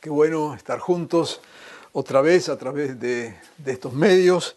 Qué 0.00 0.08
bueno 0.08 0.54
estar 0.54 0.78
juntos 0.78 1.40
otra 1.92 2.22
vez 2.22 2.48
a 2.48 2.56
través 2.56 2.98
de, 2.98 3.36
de 3.58 3.72
estos 3.72 3.92
medios 3.92 4.56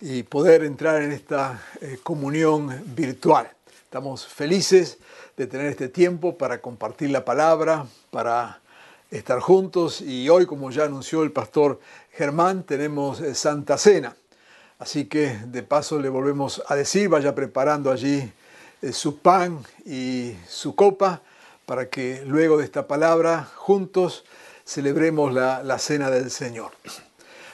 y 0.00 0.22
poder 0.22 0.64
entrar 0.64 1.02
en 1.02 1.12
esta 1.12 1.62
eh, 1.80 1.98
comunión 2.02 2.82
virtual. 2.94 3.50
Estamos 3.84 4.26
felices 4.26 4.98
de 5.36 5.46
tener 5.46 5.68
este 5.68 5.88
tiempo 5.88 6.36
para 6.36 6.60
compartir 6.60 7.10
la 7.10 7.24
palabra, 7.24 7.86
para 8.10 8.60
estar 9.10 9.40
juntos 9.40 10.02
y 10.02 10.28
hoy, 10.28 10.44
como 10.44 10.70
ya 10.70 10.84
anunció 10.84 11.22
el 11.22 11.32
pastor 11.32 11.80
Germán, 12.12 12.64
tenemos 12.64 13.20
eh, 13.20 13.34
Santa 13.34 13.78
Cena. 13.78 14.14
Así 14.78 15.06
que 15.06 15.38
de 15.46 15.62
paso 15.62 15.98
le 15.98 16.10
volvemos 16.10 16.62
a 16.68 16.74
decir, 16.74 17.08
vaya 17.08 17.34
preparando 17.34 17.90
allí 17.90 18.30
eh, 18.82 18.92
su 18.92 19.20
pan 19.20 19.64
y 19.86 20.34
su 20.46 20.74
copa 20.74 21.22
para 21.68 21.90
que 21.90 22.22
luego 22.24 22.56
de 22.56 22.64
esta 22.64 22.88
palabra 22.88 23.46
juntos 23.54 24.24
celebremos 24.64 25.34
la, 25.34 25.62
la 25.62 25.78
cena 25.78 26.08
del 26.08 26.30
Señor. 26.30 26.72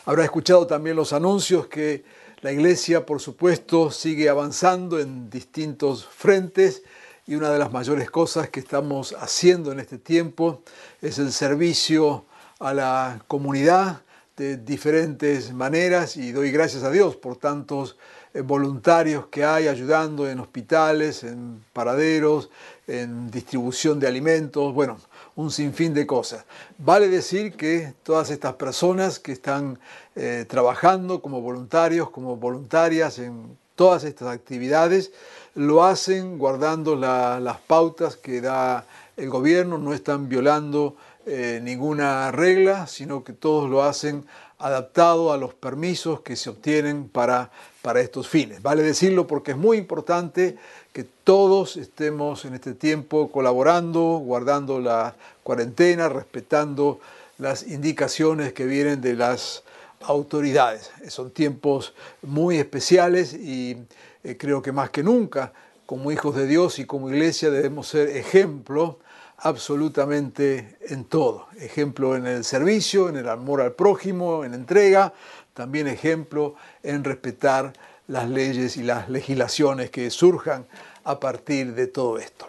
Habrá 0.05 0.23
escuchado 0.23 0.69
también 0.69 0.95
los 0.95 1.13
anuncios 1.13 1.67
que 1.67 2.05
la 2.41 2.53
iglesia, 2.53 3.05
por 3.07 3.21
supuesto, 3.21 3.91
sigue 3.91 4.29
avanzando 4.29 5.01
en 5.01 5.29
distintos 5.31 6.07
frentes 6.07 6.85
y 7.27 7.35
una 7.35 7.51
de 7.51 7.59
las 7.59 7.73
mayores 7.73 8.09
cosas 8.09 8.51
que 8.51 8.61
estamos 8.61 9.17
haciendo 9.19 9.73
en 9.73 9.81
este 9.81 9.99
tiempo 9.99 10.63
es 11.03 11.19
el 11.19 11.33
servicio 11.33 12.25
a 12.61 12.73
la 12.73 13.25
comunidad 13.27 14.03
de 14.37 14.59
diferentes 14.59 15.53
maneras 15.53 16.17
y 16.17 16.31
doy 16.31 16.53
gracias 16.53 16.85
a 16.85 16.91
Dios 16.93 17.17
por 17.17 17.37
tantos 17.37 17.99
voluntarios 18.43 19.27
que 19.27 19.45
hay 19.45 19.69
ayudando 19.69 20.29
en 20.29 20.41
hospitales, 20.41 21.23
en 21.23 21.63
paraderos, 21.73 22.51
en 22.87 23.31
distribución 23.31 24.01
de 24.01 24.09
alimentos, 24.09 24.75
bueno, 24.75 24.99
un 25.37 25.51
sinfín 25.51 25.95
de 25.95 26.07
cosas. 26.07 26.45
Vale 26.79 27.09
decir 27.09 27.55
que 27.57 27.95
todas 28.03 28.31
estas 28.31 28.55
personas 28.55 29.19
que 29.19 29.33
están 29.33 29.79
eh, 30.17 30.45
trabajando 30.49 31.21
como 31.23 31.41
voluntarios, 31.41 32.11
como 32.11 32.37
voluntarias 32.37 33.19
en 33.19 33.57
todas 33.75 34.05
estas 34.05 34.29
actividades, 34.29 35.13
lo 35.55 35.85
hacen 35.85 36.39
guardando 36.39 36.95
la- 36.97 37.41
las 37.41 37.59
pautas 37.59 38.17
que 38.17 38.41
da 38.41 38.87
el 39.17 39.31
gobierno, 39.31 39.79
no 39.79 39.95
están 39.95 40.29
violando 40.29 40.97
eh, 41.27 41.59
ninguna 41.63 42.31
regla, 42.33 42.87
sino 42.87 43.25
que 43.25 43.33
todos 43.33 43.71
lo 43.71 43.83
hacen 43.83 44.27
adaptado 44.59 45.33
a 45.33 45.37
los 45.37 45.55
permisos 45.55 46.21
que 46.21 46.37
se 46.37 46.51
obtienen 46.51 47.09
para, 47.09 47.51
para 47.83 48.01
estos 48.01 48.29
fines. 48.29 48.63
Vale 48.63 48.83
decirlo 48.83 49.27
porque 49.27 49.53
es 49.53 49.57
muy 49.57 49.77
importante 49.77 50.57
que 50.93 51.05
todos 51.05 51.77
estemos 51.77 52.45
en 52.45 52.55
este 52.55 52.73
tiempo 52.73 53.31
colaborando, 53.31 54.19
guardando 54.19 54.81
la 54.81 55.17
cuarentena, 55.43 56.09
respetando 56.09 57.01
las 57.39 57.67
indicaciones 57.67 58.53
que 58.53 58.65
vienen 58.65 59.01
de 59.01 59.15
las 59.15 59.65
autoridades. 60.01 60.91
Son 61.09 61.31
tiempos 61.31 61.95
muy 62.23 62.59
especiales 62.59 63.35
y 63.35 63.77
eh, 64.23 64.37
creo 64.37 64.63
que 64.63 64.73
más 64.73 64.91
que 64.91 65.03
nunca, 65.03 65.53
como 65.87 66.13
hijos 66.13 66.37
de 66.37 66.47
Dios 66.47 66.79
y 66.79 66.87
como 66.87 67.11
iglesia, 67.11 67.51
debemos 67.51 67.89
ser 67.89 68.09
ejemplo 68.09 68.99
absolutamente 69.45 70.79
en 70.89 71.05
todo. 71.05 71.49
Ejemplo 71.59 72.17
en 72.17 72.27
el 72.27 72.45
servicio, 72.45 73.11
en 73.11 73.17
el 73.17 73.29
amor 73.29 73.61
al 73.61 73.73
prójimo, 73.73 74.43
en 74.43 74.55
entrega, 74.55 75.13
también 75.53 75.87
ejemplo 75.87 76.55
en 76.83 77.05
respetar 77.05 77.75
las 78.09 78.29
leyes 78.29 78.79
y 78.79 78.83
las 78.83 79.11
legislaciones 79.11 79.91
que 79.91 80.11
surjan 80.11 80.67
a 81.05 81.21
partir 81.21 81.75
de 81.75 81.87
todo 81.87 82.19
esto. 82.19 82.47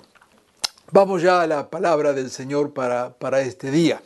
Vamos 0.91 1.21
ya 1.21 1.41
a 1.41 1.47
la 1.47 1.69
palabra 1.69 2.13
del 2.13 2.31
Señor 2.31 2.73
para, 2.73 3.13
para 3.13 3.41
este 3.41 3.71
día. 3.71 4.01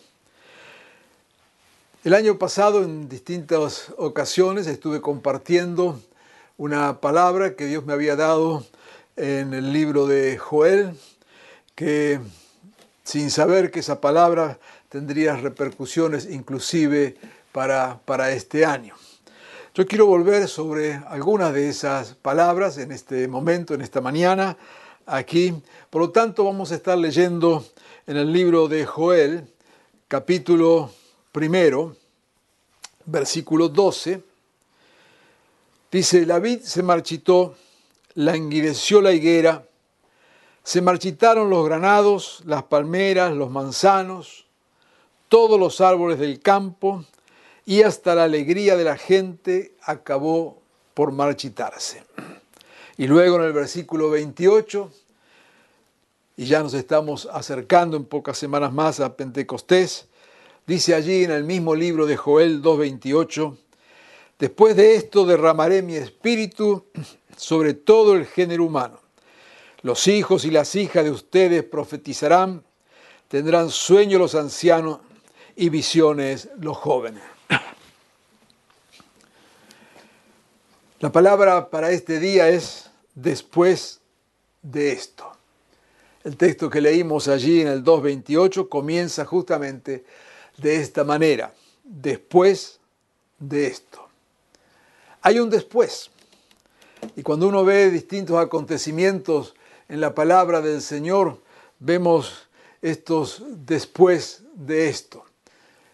El 2.03 2.16
año 2.16 2.39
pasado 2.39 2.83
en 2.83 3.07
distintas 3.07 3.94
ocasiones 3.97 4.66
estuve 4.66 4.99
compartiendo 4.99 6.01
una 6.57 6.99
palabra 7.01 7.55
que 7.55 7.67
Dios 7.67 7.85
me 7.85 7.94
había 7.94 8.16
dado 8.16 8.66
en 9.16 9.53
el 9.53 9.73
libro 9.73 10.07
de 10.07 10.39
Joel, 10.39 10.97
que 11.75 12.19
sin 13.09 13.31
saber 13.31 13.72
que 13.72 13.80
esa 13.80 14.00
palabra 14.00 14.59
tendría 14.88 15.36
repercusiones 15.36 16.30
inclusive 16.30 17.18
para, 17.52 18.00
para 18.06 18.31
este 18.34 18.66
año. 18.66 18.94
Yo 19.74 19.88
quiero 19.88 20.06
volver 20.06 20.47
sobre 20.47 21.02
algunas 21.08 21.52
de 21.52 21.70
esas 21.70 22.14
palabras 22.14 22.78
en 22.78 22.92
este 22.92 23.28
momento, 23.28 23.74
en 23.74 23.81
esta 23.81 24.00
mañana, 24.00 24.56
aquí. 25.08 25.59
Por 25.90 26.03
lo 26.03 26.09
tanto, 26.12 26.44
vamos 26.44 26.72
a 26.72 26.75
estar 26.75 27.00
leyendo 27.00 27.66
en 28.06 28.18
el 28.18 28.31
libro 28.31 28.68
de 28.68 28.86
Joel, 28.86 29.52
capítulo 30.08 30.91
primero, 31.31 31.96
versículo 33.06 33.70
12. 33.70 34.22
Dice, 35.91 36.28
la 36.28 36.38
vid 36.38 36.62
se 36.62 36.84
marchitó, 36.84 37.56
languideció 38.14 39.02
la 39.02 39.14
higuera, 39.14 39.66
se 40.69 40.84
marchitaron 40.84 41.50
los 41.50 41.66
granados, 41.66 42.44
las 42.46 42.62
palmeras, 42.62 43.35
los 43.35 43.50
manzanos, 43.50 44.46
todos 45.28 45.59
los 45.59 45.81
árboles 45.81 46.19
del 46.19 46.41
campo, 46.41 47.06
y 47.66 47.81
hasta 47.81 48.13
la 48.13 48.25
alegría 48.25 48.78
de 48.78 48.84
la 48.84 48.96
gente 48.96 49.74
acabó 49.81 50.62
por 50.94 51.12
marchitarse. 51.12 52.03
Y 52.97 53.08
luego 53.08 53.38
en 53.38 53.46
el 53.46 53.53
versículo 53.53 54.12
28, 54.12 54.91
y 56.38 56.46
ya 56.46 56.62
nos 56.62 56.75
estamos 56.75 57.28
acercando 57.34 57.97
en 57.97 58.06
pocas 58.06 58.38
semanas 58.38 58.72
más 58.72 59.00
a 59.00 59.16
Pentecostés, 59.16 60.08
dice 60.68 60.94
allí 60.94 61.24
en 61.24 61.31
el 61.31 61.46
mismo 61.46 61.74
libro 61.74 62.06
de 62.06 62.16
Joel 62.16 62.62
2.28, 62.62 63.58
después 64.38 64.75
de 64.75 64.94
esto 64.94 65.25
derramaré 65.25 65.81
mi 65.81 65.96
espíritu 65.96 66.85
sobre 67.35 67.74
todo 67.74 68.13
el 68.13 68.28
género 68.28 68.66
humano. 68.66 68.98
Los 69.81 70.07
hijos 70.07 70.44
y 70.45 70.51
las 70.51 70.75
hijas 70.75 71.03
de 71.03 71.12
ustedes 71.12 71.63
profetizarán, 71.63 72.63
tendrán 73.28 73.69
sueños 73.69 74.19
los 74.19 74.35
ancianos 74.35 75.00
y 75.56 75.69
visiones 75.69 76.50
los 76.59 76.78
jóvenes. 76.78 77.23
La 81.00 81.12
palabra 81.13 81.69
para 81.69 81.91
este 81.91 82.19
día 82.19 82.50
es 82.50 82.91
después 83.16 84.01
de 84.62 84.91
esto. 84.91 85.31
El 86.25 86.35
texto 86.35 86.69
que 86.69 86.81
leímos 86.81 87.29
allí 87.29 87.61
en 87.61 87.69
el 87.69 87.84
2.28 87.84 88.67
comienza 88.67 89.23
justamente 89.23 90.03
de 90.57 90.75
esta 90.75 91.06
manera, 91.06 91.53
después 91.85 92.81
de 93.40 93.67
esto. 93.67 94.09
Hay 95.22 95.40
un 95.40 95.49
después. 95.49 96.11
Y 97.16 97.23
cuando 97.23 97.47
uno 97.47 97.64
ve 97.64 97.90
distintos 97.90 98.37
acontecimientos 98.37 99.55
en 99.90 100.00
la 100.00 100.14
palabra 100.14 100.62
del 100.62 100.82
Señor, 100.84 101.41
vemos 101.80 102.47
estos 102.82 103.44
después 103.66 104.44
de 104.53 104.88
esto. 104.88 105.26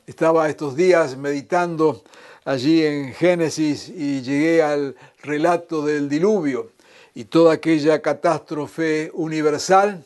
Estaba 0.06 0.50
estos 0.50 0.76
días 0.76 1.16
meditando 1.18 2.04
allí 2.44 2.86
en 2.86 3.14
Génesis 3.14 3.88
y 3.88 4.22
llegué 4.22 4.62
al 4.62 4.96
relato 5.24 5.82
del 5.82 6.10
diluvio 6.10 6.74
y 7.16 7.24
toda 7.24 7.54
aquella 7.54 8.02
catástrofe 8.02 9.10
universal, 9.14 10.04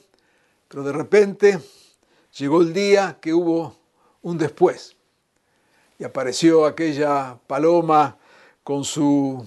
pero 0.67 0.83
de 0.83 0.93
repente 0.93 1.59
llegó 2.37 2.61
el 2.61 2.71
día 2.71 3.17
que 3.19 3.33
hubo 3.33 3.75
un 4.21 4.37
después 4.37 4.95
y 5.97 6.03
apareció 6.03 6.65
aquella 6.65 7.39
paloma 7.47 8.17
con 8.63 8.83
su 8.83 9.43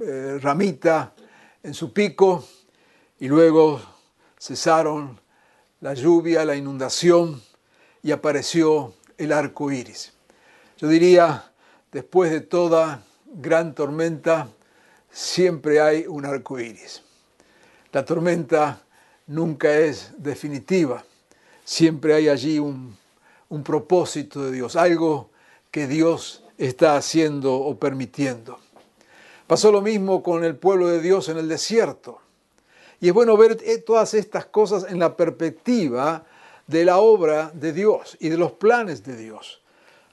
eh, 0.00 0.38
ramita 0.40 1.12
en 1.64 1.74
su 1.74 1.92
pico 1.92 2.44
y 3.22 3.28
luego 3.28 3.80
cesaron 4.36 5.20
la 5.80 5.94
lluvia, 5.94 6.44
la 6.44 6.56
inundación 6.56 7.40
y 8.02 8.10
apareció 8.10 8.94
el 9.16 9.30
arco 9.30 9.70
iris. 9.70 10.12
Yo 10.76 10.88
diría, 10.88 11.52
después 11.92 12.32
de 12.32 12.40
toda 12.40 13.04
gran 13.26 13.76
tormenta 13.76 14.48
siempre 15.08 15.80
hay 15.80 16.04
un 16.08 16.26
arco 16.26 16.58
iris. 16.58 17.04
La 17.92 18.04
tormenta 18.04 18.82
nunca 19.28 19.72
es 19.72 20.14
definitiva. 20.18 21.04
Siempre 21.64 22.14
hay 22.14 22.28
allí 22.28 22.58
un, 22.58 22.96
un 23.50 23.62
propósito 23.62 24.42
de 24.42 24.50
Dios, 24.50 24.74
algo 24.74 25.30
que 25.70 25.86
Dios 25.86 26.42
está 26.58 26.96
haciendo 26.96 27.54
o 27.54 27.78
permitiendo. 27.78 28.58
Pasó 29.46 29.70
lo 29.70 29.80
mismo 29.80 30.24
con 30.24 30.42
el 30.42 30.56
pueblo 30.56 30.88
de 30.88 31.00
Dios 31.00 31.28
en 31.28 31.38
el 31.38 31.48
desierto. 31.48 32.21
Y 33.02 33.08
es 33.08 33.14
bueno 33.14 33.36
ver 33.36 33.58
eh, 33.64 33.78
todas 33.78 34.14
estas 34.14 34.46
cosas 34.46 34.86
en 34.88 35.00
la 35.00 35.16
perspectiva 35.16 36.24
de 36.68 36.84
la 36.84 36.98
obra 36.98 37.50
de 37.52 37.72
Dios 37.72 38.16
y 38.20 38.28
de 38.28 38.38
los 38.38 38.52
planes 38.52 39.02
de 39.02 39.16
Dios. 39.16 39.60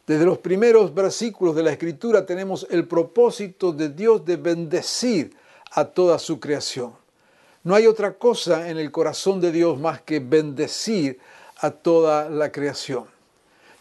Desde 0.07 0.25
los 0.25 0.39
primeros 0.39 0.91
versículos 0.95 1.55
de 1.55 1.61
la 1.61 1.71
Escritura 1.71 2.25
tenemos 2.25 2.65
el 2.71 2.87
propósito 2.87 3.71
de 3.71 3.89
Dios 3.89 4.25
de 4.25 4.37
bendecir 4.37 5.35
a 5.69 5.85
toda 5.85 6.17
su 6.17 6.39
creación. 6.39 6.93
No 7.63 7.75
hay 7.75 7.85
otra 7.85 8.13
cosa 8.13 8.67
en 8.71 8.79
el 8.79 8.91
corazón 8.91 9.39
de 9.39 9.51
Dios 9.51 9.79
más 9.79 10.01
que 10.01 10.19
bendecir 10.19 11.19
a 11.59 11.69
toda 11.69 12.27
la 12.27 12.51
creación. 12.51 13.03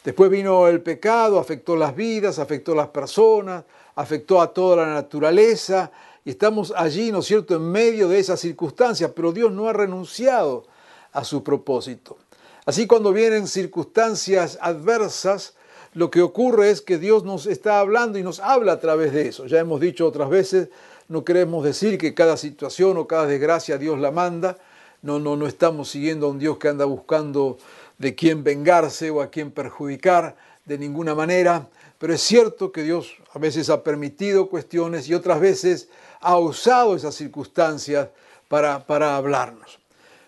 Después 0.04 0.31
vino 0.31 0.69
el 0.69 0.82
pecado, 0.82 1.38
afectó 1.38 1.76
las 1.76 1.96
vidas, 1.96 2.38
afectó 2.38 2.75
las 2.75 2.88
personas, 2.88 3.64
afectó 3.94 4.43
a 4.43 4.52
toda 4.52 4.84
la 4.84 4.93
naturaleza 4.93 5.90
estamos 6.30 6.72
allí, 6.76 7.12
¿no 7.12 7.20
es 7.20 7.26
cierto?, 7.26 7.56
en 7.56 7.70
medio 7.70 8.08
de 8.08 8.19
esas 8.19 8.40
circunstancias, 8.40 9.12
pero 9.14 9.32
Dios 9.32 9.52
no 9.52 9.69
ha 9.69 9.72
renunciado 9.72 10.66
a 11.12 11.25
su 11.25 11.42
propósito. 11.42 12.19
Así 12.66 12.86
cuando 12.86 13.12
vienen 13.12 13.46
circunstancias 13.46 14.58
adversas, 14.60 15.54
lo 15.94 16.10
que 16.10 16.20
ocurre 16.20 16.70
es 16.70 16.82
que 16.82 16.98
Dios 16.98 17.25
nos 17.25 17.46
está 17.46 17.80
hablando 17.80 18.19
y 18.19 18.22
nos 18.22 18.40
habla 18.40 18.72
a 18.72 18.80
través 18.80 19.12
de 19.12 19.28
eso. 19.28 19.46
Ya 19.46 19.58
hemos 19.58 19.80
dicho 19.80 20.06
otras 20.06 20.28
veces, 20.28 20.69
no 21.08 21.25
queremos 21.25 21.64
decir 21.64 21.96
que 21.96 22.12
cada 22.12 22.36
situación 22.36 22.98
o 22.98 23.06
cada 23.06 23.26
desgracia 23.26 23.78
Dios 23.78 23.98
la 23.98 24.10
manda. 24.10 24.58
No, 25.00 25.19
no, 25.19 25.36
no 25.36 25.46
estamos 25.46 25.88
siguiendo 25.88 26.26
a 26.26 26.30
un 26.30 26.38
Dios 26.38 26.58
que 26.58 26.69
anda 26.69 26.84
buscando 26.84 27.56
de 27.96 28.14
quién 28.14 28.44
vengarse 28.44 29.10
o 29.10 29.22
a 29.22 29.30
quién 29.30 29.50
perjudicar 29.50 30.36
de 30.66 30.76
ninguna 30.76 31.14
manera. 31.14 31.69
Pero 31.98 32.12
es 32.12 32.20
cierto 32.20 32.70
que 32.70 32.82
Dios 32.82 33.16
a 33.32 33.38
veces 33.38 33.70
ha 33.70 33.82
permitido 33.82 34.50
cuestiones 34.50 35.08
y 35.08 35.14
otras 35.14 35.40
veces 35.40 35.88
ha 36.20 36.38
usado 36.38 36.96
esas 36.96 37.14
circunstancias 37.14 38.08
para, 38.48 38.86
para 38.86 39.16
hablarnos. 39.16 39.78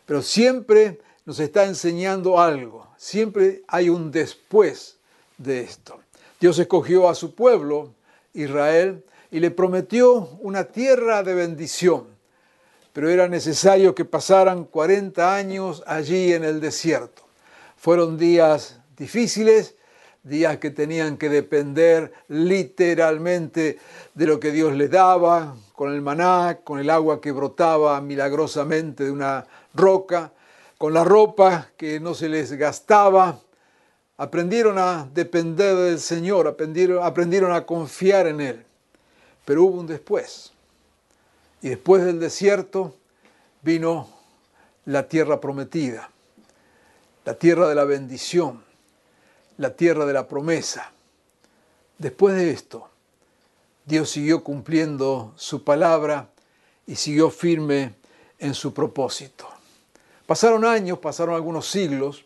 Pero 0.07 0.23
siempre 0.23 1.01
nos 1.25 1.41
está 1.41 1.65
enseñando 1.65 2.41
algo. 2.41 2.89
Siempre 2.97 3.63
hay 3.69 3.89
un 3.89 4.11
después 4.11 4.97
de 5.39 5.61
esto. 5.61 6.01
Dios 6.41 6.59
escogió 6.59 7.09
a 7.09 7.15
su 7.15 7.35
pueblo, 7.35 7.95
Israel, 8.33 9.05
y 9.31 9.41
le 9.41 9.51
prometió 9.51 10.29
una 10.41 10.65
tierra 10.65 11.23
de 11.23 11.35
bendición. 11.35 12.07
Pero 12.93 13.09
era 13.09 13.29
necesario 13.29 13.95
que 13.95 14.05
pasaran 14.05 14.65
40 14.65 15.35
años 15.35 15.83
allí 15.87 16.33
en 16.33 16.45
el 16.45 16.61
desierto. 16.61 17.23
Fueron 17.77 18.19
días 18.19 18.81
difíciles, 18.97 19.77
días 20.23 20.59
que 20.59 20.71
tenían 20.71 21.17
que 21.17 21.29
depender 21.29 22.13
literalmente 22.29 23.79
de 24.15 24.27
lo 24.27 24.39
que 24.39 24.53
Dios 24.53 24.75
les 24.75 24.91
daba, 24.91 25.57
con 25.75 25.93
el 25.93 26.03
maná, 26.03 26.59
con 26.63 26.79
el 26.79 26.91
agua 26.91 27.21
que 27.21 27.33
brotaba 27.33 28.01
milagrosamente 28.01 29.05
de 29.05 29.11
una 29.11 29.47
roca, 29.75 30.33
con 30.77 30.93
la 30.93 31.05
ropa 31.05 31.71
que 31.77 32.01
no 32.01 32.15
se 32.15 32.29
les 32.29 32.53
gastaba. 32.53 33.41
Aprendieron 34.19 34.77
a 34.79 35.09
depender 35.13 35.75
del 35.77 36.01
Señor, 36.01 36.47
aprendieron, 36.47 37.03
aprendieron 37.03 37.53
a 37.53 37.65
confiar 37.65 38.27
en 38.27 38.41
Él. 38.43 38.65
Pero 39.47 39.65
hubo 39.65 39.81
un 39.81 39.87
después. 39.87 40.53
Y 41.63 41.71
después 41.71 42.05
del 42.05 42.21
desierto 42.21 42.95
vino 43.63 44.09
la 44.85 45.09
tierra 45.09 45.41
prometida, 45.41 46.11
la 47.25 47.35
tierra 47.35 47.69
de 47.69 47.75
la 47.75 47.85
bendición, 47.85 48.63
la 49.61 49.77
tierra 49.77 50.07
de 50.07 50.15
la 50.15 50.27
promesa. 50.27 50.91
Después 51.99 52.35
de 52.35 52.51
esto, 52.51 52.89
Dios 53.85 54.09
siguió 54.09 54.43
cumpliendo 54.43 55.35
su 55.37 55.65
palabra 55.65 56.31
y 56.87 56.97
siguió 56.97 57.29
firme 57.29 57.95
en 58.39 58.55
su 58.55 58.73
propósito. 58.73 59.47
Pasaron 60.25 60.65
años, 60.65 60.99
pasaron 60.99 61.35
algunos 61.35 61.69
siglos, 61.69 62.25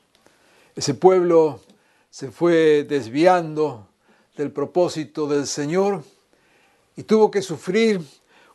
ese 0.77 0.95
pueblo 0.95 1.61
se 2.09 2.31
fue 2.31 2.85
desviando 2.85 3.89
del 4.37 4.53
propósito 4.53 5.27
del 5.27 5.49
Señor 5.49 6.05
y 6.95 7.03
tuvo 7.03 7.33
que 7.33 7.43
sufrir 7.43 8.01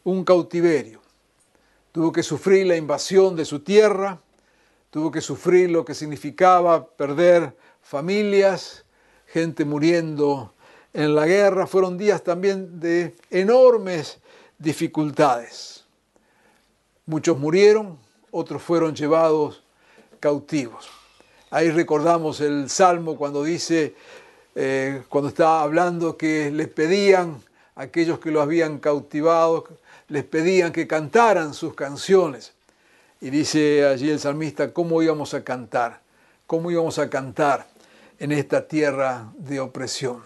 un 0.06 0.24
cautiverio, 0.24 1.02
tuvo 1.92 2.14
que 2.14 2.24
sufrir 2.24 2.66
la 2.66 2.78
invasión 2.78 3.36
de 3.36 3.44
su 3.44 3.60
tierra, 3.60 4.22
tuvo 4.90 5.12
que 5.12 5.20
sufrir 5.20 5.70
lo 5.70 5.84
que 5.84 5.94
significaba 5.94 6.88
perder 6.88 7.54
familias, 7.90 8.86
gente 9.26 9.66
muriendo 9.66 10.54
en 10.94 11.16
la 11.16 11.26
guerra, 11.26 11.66
fueron 11.66 11.98
días 11.98 12.24
también 12.24 12.80
de 12.80 13.16
enormes 13.32 14.20
dificultades. 14.60 15.86
Muchos 17.08 17.40
murieron, 17.40 17.98
otros 18.30 18.62
fueron 18.62 18.94
llevados 18.94 19.64
cautivos. 20.20 20.88
Ahí 21.50 21.72
recordamos 21.72 22.42
el 22.42 22.70
Salmo 22.70 23.18
cuando 23.18 23.44
dice, 23.44 23.96
eh, 24.54 25.02
cuando 25.10 25.30
estaba 25.30 25.64
hablando 25.64 26.16
que 26.16 26.52
les 26.52 26.68
pedían 26.68 27.42
aquellos 27.74 28.20
que 28.20 28.30
lo 28.30 28.44
habían 28.44 28.78
cautivado, 28.78 29.64
les 30.10 30.26
pedían 30.26 30.72
que 30.72 30.86
cantaran 30.86 31.56
sus 31.56 31.74
canciones. 31.74 32.54
Y 33.20 33.32
dice 33.32 33.88
allí 33.88 34.12
el 34.12 34.20
salmista, 34.20 34.74
¿cómo 34.74 35.02
íbamos 35.02 35.34
a 35.34 35.44
cantar? 35.44 36.02
¿Cómo 36.46 36.70
íbamos 36.70 37.00
a 37.00 37.10
cantar 37.10 37.79
en 38.20 38.32
esta 38.32 38.68
tierra 38.68 39.32
de 39.38 39.60
opresión? 39.60 40.24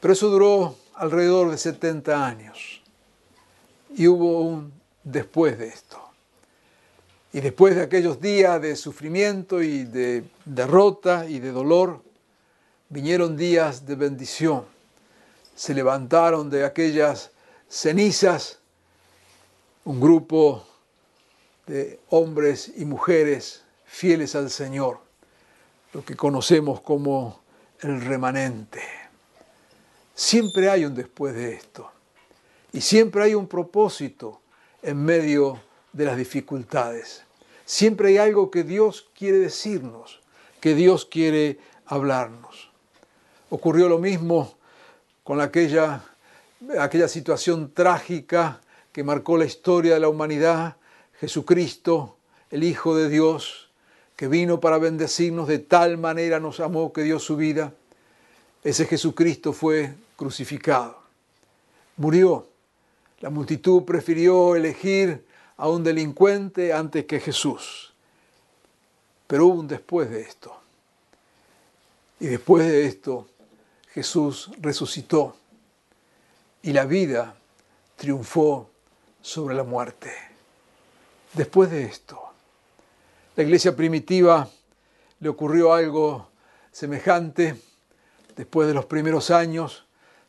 Pero 0.00 0.12
eso 0.12 0.28
duró 0.28 0.76
alrededor 0.94 1.50
de 1.50 1.58
70 1.58 2.26
años. 2.26 2.82
Y 3.94 4.06
hubo 4.06 4.40
un 4.40 4.72
después 5.02 5.58
de 5.58 5.68
esto. 5.68 5.98
Y 7.32 7.40
después 7.40 7.74
de 7.76 7.82
aquellos 7.82 8.20
días 8.20 8.60
de 8.60 8.76
sufrimiento 8.76 9.62
y 9.62 9.84
de 9.84 10.24
derrota 10.44 11.26
y 11.26 11.38
de 11.40 11.50
dolor, 11.50 12.02
vinieron 12.88 13.36
días 13.36 13.86
de 13.86 13.94
bendición. 13.94 14.64
Se 15.54 15.72
levantaron 15.72 16.50
de 16.50 16.64
aquellas 16.64 17.30
cenizas 17.68 18.58
un 19.84 20.00
grupo 20.00 20.64
de 21.66 22.00
hombres 22.10 22.72
y 22.76 22.84
mujeres 22.84 23.62
fieles 23.86 24.34
al 24.34 24.50
Señor, 24.50 25.00
lo 25.92 26.04
que 26.04 26.16
conocemos 26.16 26.80
como 26.80 27.40
el 27.80 28.00
remanente. 28.00 28.82
Siempre 30.14 30.70
hay 30.70 30.84
un 30.84 30.94
después 30.94 31.34
de 31.34 31.54
esto. 31.54 31.90
Y 32.72 32.80
siempre 32.80 33.24
hay 33.24 33.34
un 33.34 33.46
propósito 33.46 34.40
en 34.82 35.04
medio 35.04 35.60
de 35.92 36.06
las 36.06 36.16
dificultades. 36.16 37.24
Siempre 37.64 38.08
hay 38.08 38.18
algo 38.18 38.50
que 38.50 38.64
Dios 38.64 39.08
quiere 39.16 39.38
decirnos, 39.38 40.20
que 40.60 40.74
Dios 40.74 41.04
quiere 41.04 41.58
hablarnos. 41.86 42.70
Ocurrió 43.50 43.88
lo 43.88 43.98
mismo 43.98 44.56
con 45.24 45.40
aquella, 45.40 46.02
aquella 46.78 47.08
situación 47.08 47.72
trágica 47.72 48.60
que 48.92 49.04
marcó 49.04 49.36
la 49.36 49.44
historia 49.44 49.94
de 49.94 50.00
la 50.00 50.08
humanidad, 50.08 50.76
Jesucristo, 51.20 52.16
el 52.50 52.64
Hijo 52.64 52.96
de 52.96 53.08
Dios, 53.08 53.61
que 54.16 54.28
vino 54.28 54.60
para 54.60 54.78
bendecirnos, 54.78 55.48
de 55.48 55.58
tal 55.58 55.98
manera 55.98 56.38
nos 56.40 56.60
amó 56.60 56.92
que 56.92 57.02
dio 57.02 57.18
su 57.18 57.36
vida. 57.36 57.72
Ese 58.62 58.86
Jesucristo 58.86 59.52
fue 59.52 59.94
crucificado. 60.16 60.98
Murió. 61.96 62.48
La 63.20 63.30
multitud 63.30 63.84
prefirió 63.84 64.56
elegir 64.56 65.24
a 65.56 65.68
un 65.68 65.84
delincuente 65.84 66.72
antes 66.72 67.04
que 67.04 67.20
Jesús. 67.20 67.92
Pero 69.28 69.46
hubo 69.46 69.60
un 69.60 69.68
después 69.68 70.10
de 70.10 70.22
esto. 70.22 70.56
Y 72.18 72.26
después 72.26 72.66
de 72.66 72.86
esto, 72.86 73.28
Jesús 73.92 74.50
resucitó 74.60 75.36
y 76.62 76.72
la 76.72 76.84
vida 76.84 77.34
triunfó 77.96 78.70
sobre 79.20 79.54
la 79.54 79.64
muerte. 79.64 80.12
Después 81.34 81.70
de 81.70 81.84
esto, 81.84 82.31
la 83.36 83.42
iglesia 83.42 83.74
primitiva 83.74 84.48
le 85.20 85.28
ocurrió 85.28 85.72
algo 85.72 86.28
semejante 86.70 87.56
Después 88.36 88.66
de 88.66 88.74
los 88.74 88.86
primeros 88.86 89.30
años, 89.30 89.84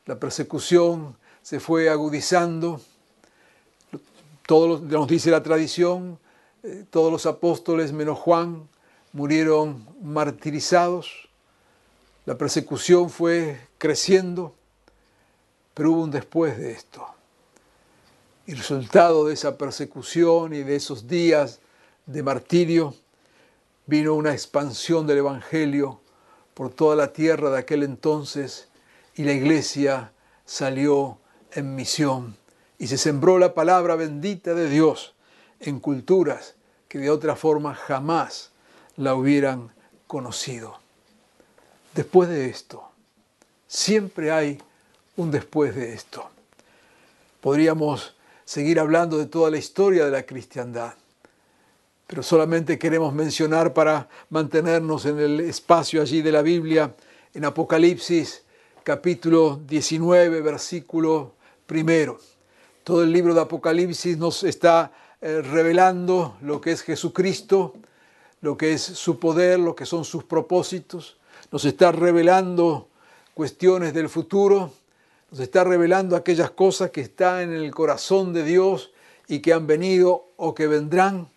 la 0.06 0.20
persecución 0.20 1.16
se 1.42 1.60
fue 1.60 1.90
agudizando. 1.90 2.82
Todos, 4.46 4.82
nos 4.82 5.08
dice 5.08 5.32
la 5.32 5.42
tradición, 5.42 6.20
eh, 6.64 6.86
todos 6.90 7.12
los 7.12 7.26
apóstoles 7.26 7.94
menos 7.94 8.20
Juan 8.20 8.68
murieron 9.14 9.88
martirizados. 10.02 11.30
La 12.26 12.38
persecución 12.38 13.10
fue 13.10 13.60
creciendo 13.78 14.54
Pero 15.74 15.92
hubo 15.92 16.04
un 16.04 16.12
después 16.12 16.58
de 16.58 16.72
esto. 16.72 17.06
Y 18.46 18.54
resultado 18.54 19.26
de 19.26 19.34
esa 19.34 19.58
persecución 19.58 20.54
y 20.54 20.64
de 20.64 20.76
esos 20.76 21.08
días 21.08 21.62
de 22.06 22.24
martirio, 22.24 22.96
vino 23.86 24.14
una 24.14 24.32
expansión 24.32 25.08
del 25.08 25.20
Evangelio 25.20 26.00
por 26.54 26.72
toda 26.72 26.96
la 26.96 27.14
tierra 27.14 27.50
de 27.50 27.60
aquel 27.60 27.84
entonces 27.84 28.68
y 29.16 29.24
la 29.24 29.34
iglesia 29.34 30.12
salió 30.46 31.18
en 31.54 31.76
misión 31.76 32.36
y 32.78 32.88
se 32.88 32.98
sembró 32.98 33.40
la 33.40 33.54
palabra 33.54 33.96
bendita 33.96 34.54
de 34.54 34.70
Dios 34.70 35.14
en 35.60 35.80
culturas 35.80 36.56
que 36.88 37.00
de 37.00 37.10
otra 37.10 37.36
forma 37.36 37.76
jamás 37.76 38.52
la 38.98 39.16
hubieran 39.16 39.72
conocido. 40.08 40.80
Después 41.96 42.30
de 42.30 42.50
esto, 42.50 42.84
siempre 43.68 44.32
hay 44.32 44.62
un 45.16 45.32
después 45.32 45.76
de 45.76 45.94
esto. 45.94 46.30
Podríamos 47.42 48.16
seguir 48.46 48.80
hablando 48.80 49.18
de 49.18 49.26
toda 49.26 49.50
la 49.50 49.58
historia 49.58 50.06
de 50.06 50.12
la 50.12 50.24
cristiandad, 50.24 50.94
pero 52.08 52.24
solamente 52.24 52.78
queremos 52.78 53.14
mencionar 53.14 53.74
para 53.74 54.08
mantenernos 54.30 55.06
en 55.06 55.20
el 55.20 55.40
espacio 55.40 56.02
allí 56.02 56.22
de 56.22 56.32
la 56.32 56.42
Biblia, 56.42 56.94
en 57.34 57.46
Apocalipsis 57.46 58.44
capítulo 58.84 59.62
19, 59.66 60.42
versículo 60.42 61.34
primero. 61.66 62.20
Todo 62.84 63.04
el 63.04 63.12
libro 63.12 63.34
de 63.34 63.42
Apocalipsis 63.42 64.18
nos 64.18 64.44
está 64.44 64.92
eh, 65.22 65.42
revelando 65.42 66.36
lo 66.42 66.60
que 66.60 66.74
es 66.74 66.82
Jesucristo, 66.82 67.74
lo 68.42 68.58
que 68.58 68.74
es 68.74 68.82
su 68.82 69.20
poder, 69.20 69.58
lo 69.58 69.74
que 69.74 69.86
son 69.86 70.04
sus 70.04 70.26
propósitos. 70.26 71.18
Nos 71.50 71.64
está 71.64 71.94
revelando 71.94 72.90
cuestiones 73.34 73.94
del 73.94 74.10
futuro, 74.10 74.74
nos 75.32 75.40
está 75.40 75.64
revelando 75.64 76.18
aquellas 76.18 76.52
cosas 76.52 76.92
que 76.92 77.02
están 77.02 77.44
en 77.44 77.54
el 77.54 77.72
corazón 77.72 78.34
de 78.34 78.44
Dios 78.44 78.92
y 79.30 79.40
que 79.40 79.54
han 79.54 79.66
venido 79.66 80.28
o 80.36 80.54
que 80.54 80.68
vendrán. 80.68 81.30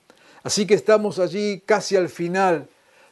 Así 0.47 0.65
que 0.65 0.75
estamos 0.75 1.19
allí 1.19 1.61
casi 1.67 1.97
al 1.97 2.09
final 2.09 2.69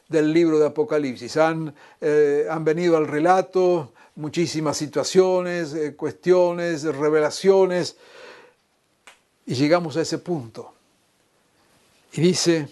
del 0.07 0.31
libro 0.31 0.57
de 0.57 0.67
Apocalipsis. 0.67 1.35
Han, 1.35 1.75
eh, 1.99 2.47
han 2.49 2.63
venido 2.63 2.95
al 2.95 3.07
relato 3.07 3.91
muchísimas 4.15 4.77
situaciones, 4.77 5.73
eh, 5.73 5.97
cuestiones, 5.97 6.83
revelaciones, 6.83 7.97
y 9.45 9.53
llegamos 9.53 9.97
a 9.97 10.03
ese 10.03 10.17
punto. 10.19 10.71
Y 12.13 12.21
dice, 12.21 12.69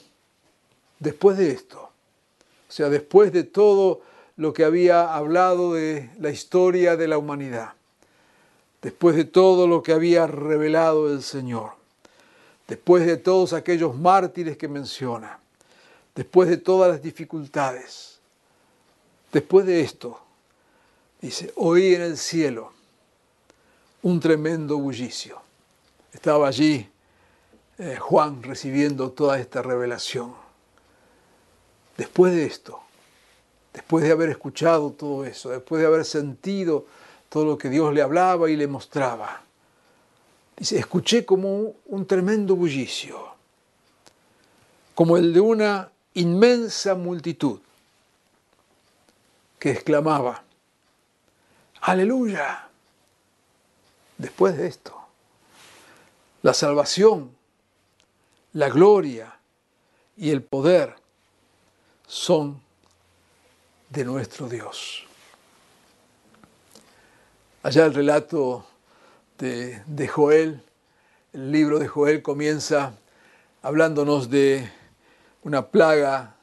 después 0.98 1.38
de 1.38 1.52
esto, 1.52 1.82
o 1.82 2.72
sea, 2.72 2.88
después 2.88 3.34
de 3.34 3.44
todo 3.44 4.00
lo 4.38 4.54
que 4.54 4.64
había 4.64 5.14
hablado 5.14 5.74
de 5.74 6.10
la 6.20 6.30
historia 6.30 6.96
de 6.96 7.10
la 7.10 7.18
humanidad, 7.18 7.74
después 8.82 9.18
de 9.18 9.26
todo 9.26 9.68
lo 9.68 9.84
que 9.84 9.92
había 9.92 10.26
revelado 10.26 11.12
el 11.12 11.22
Señor, 11.22 11.83
después 12.68 13.06
de 13.06 13.18
todos 13.18 13.54
aquellos 13.54 13.96
mártires 13.96 14.58
que 14.58 14.68
menciona, 14.68 15.40
después 16.16 16.50
de 16.50 16.58
todas 16.58 16.92
las 16.92 17.02
dificultades, 17.02 18.20
después 19.32 19.66
de 19.66 19.82
esto, 19.82 20.20
dice, 21.22 21.52
oí 21.56 21.96
en 21.96 22.02
el 22.02 22.18
cielo 22.18 22.72
un 24.04 24.20
tremendo 24.20 24.78
bullicio. 24.78 25.42
Estaba 26.12 26.48
allí 26.48 26.90
eh, 27.78 27.98
Juan 27.98 28.44
recibiendo 28.44 29.12
toda 29.12 29.40
esta 29.40 29.62
revelación. 29.62 30.34
Después 31.98 32.34
de 32.34 32.46
esto, 32.46 32.80
después 33.74 34.04
de 34.04 34.12
haber 34.12 34.30
escuchado 34.30 34.92
todo 34.92 35.26
eso, 35.26 35.50
después 35.50 35.82
de 35.82 35.88
haber 35.88 36.06
sentido 36.06 36.86
todo 37.30 37.46
lo 37.46 37.58
que 37.58 37.70
Dios 37.70 37.94
le 37.94 38.02
hablaba 38.02 38.50
y 38.50 38.56
le 38.56 38.68
mostraba, 38.68 39.43
dice, 40.58 40.78
escuché 40.80 41.26
como 41.26 41.76
un 41.86 42.06
tremendo 42.06 42.56
bullicio, 42.56 43.34
como 44.96 45.18
el 45.18 45.34
de 45.34 45.40
una 45.40 45.92
inmensa 46.14 46.96
multitud 46.96 47.60
que 49.60 49.72
exclamaba, 49.72 50.44
aleluya, 51.82 52.68
después 54.18 54.58
de 54.58 54.68
esto, 54.68 55.00
la 56.42 56.54
salvación, 56.54 57.36
la 58.54 58.70
gloria 58.70 59.40
y 60.18 60.30
el 60.30 60.44
poder 60.44 60.96
son 62.06 62.62
de 63.90 64.06
nuestro 64.06 64.48
Dios. 64.50 65.06
Allá 67.64 67.86
el 67.86 67.94
relato 67.94 68.66
de, 69.38 70.08
Joel, 70.08 70.62
el 71.34 71.52
libro 71.52 71.80
de 71.80 71.88
Joel 71.88 72.22
comienza 72.22 72.94
hablándonos 73.62 74.30
de 74.30 74.70
una 75.44 75.68
plaga 75.68 76.36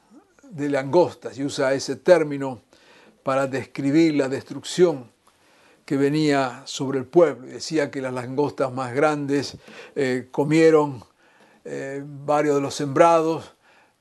de 0.43 0.69
langostas 0.69 1.37
y 1.37 1.43
usa 1.43 1.73
ese 1.73 1.95
término 1.95 2.61
para 3.23 3.47
describir 3.47 4.15
la 4.15 4.27
destrucción 4.27 5.09
que 5.85 5.97
venía 5.97 6.63
sobre 6.65 6.99
el 6.99 7.05
pueblo. 7.05 7.47
Y 7.47 7.51
decía 7.51 7.89
que 7.89 8.01
las 8.01 8.13
langostas 8.13 8.71
más 8.71 8.93
grandes 8.93 9.57
eh, 9.95 10.27
comieron 10.31 11.03
eh, 11.63 12.03
varios 12.05 12.55
de 12.55 12.61
los 12.61 12.75
sembrados, 12.75 13.53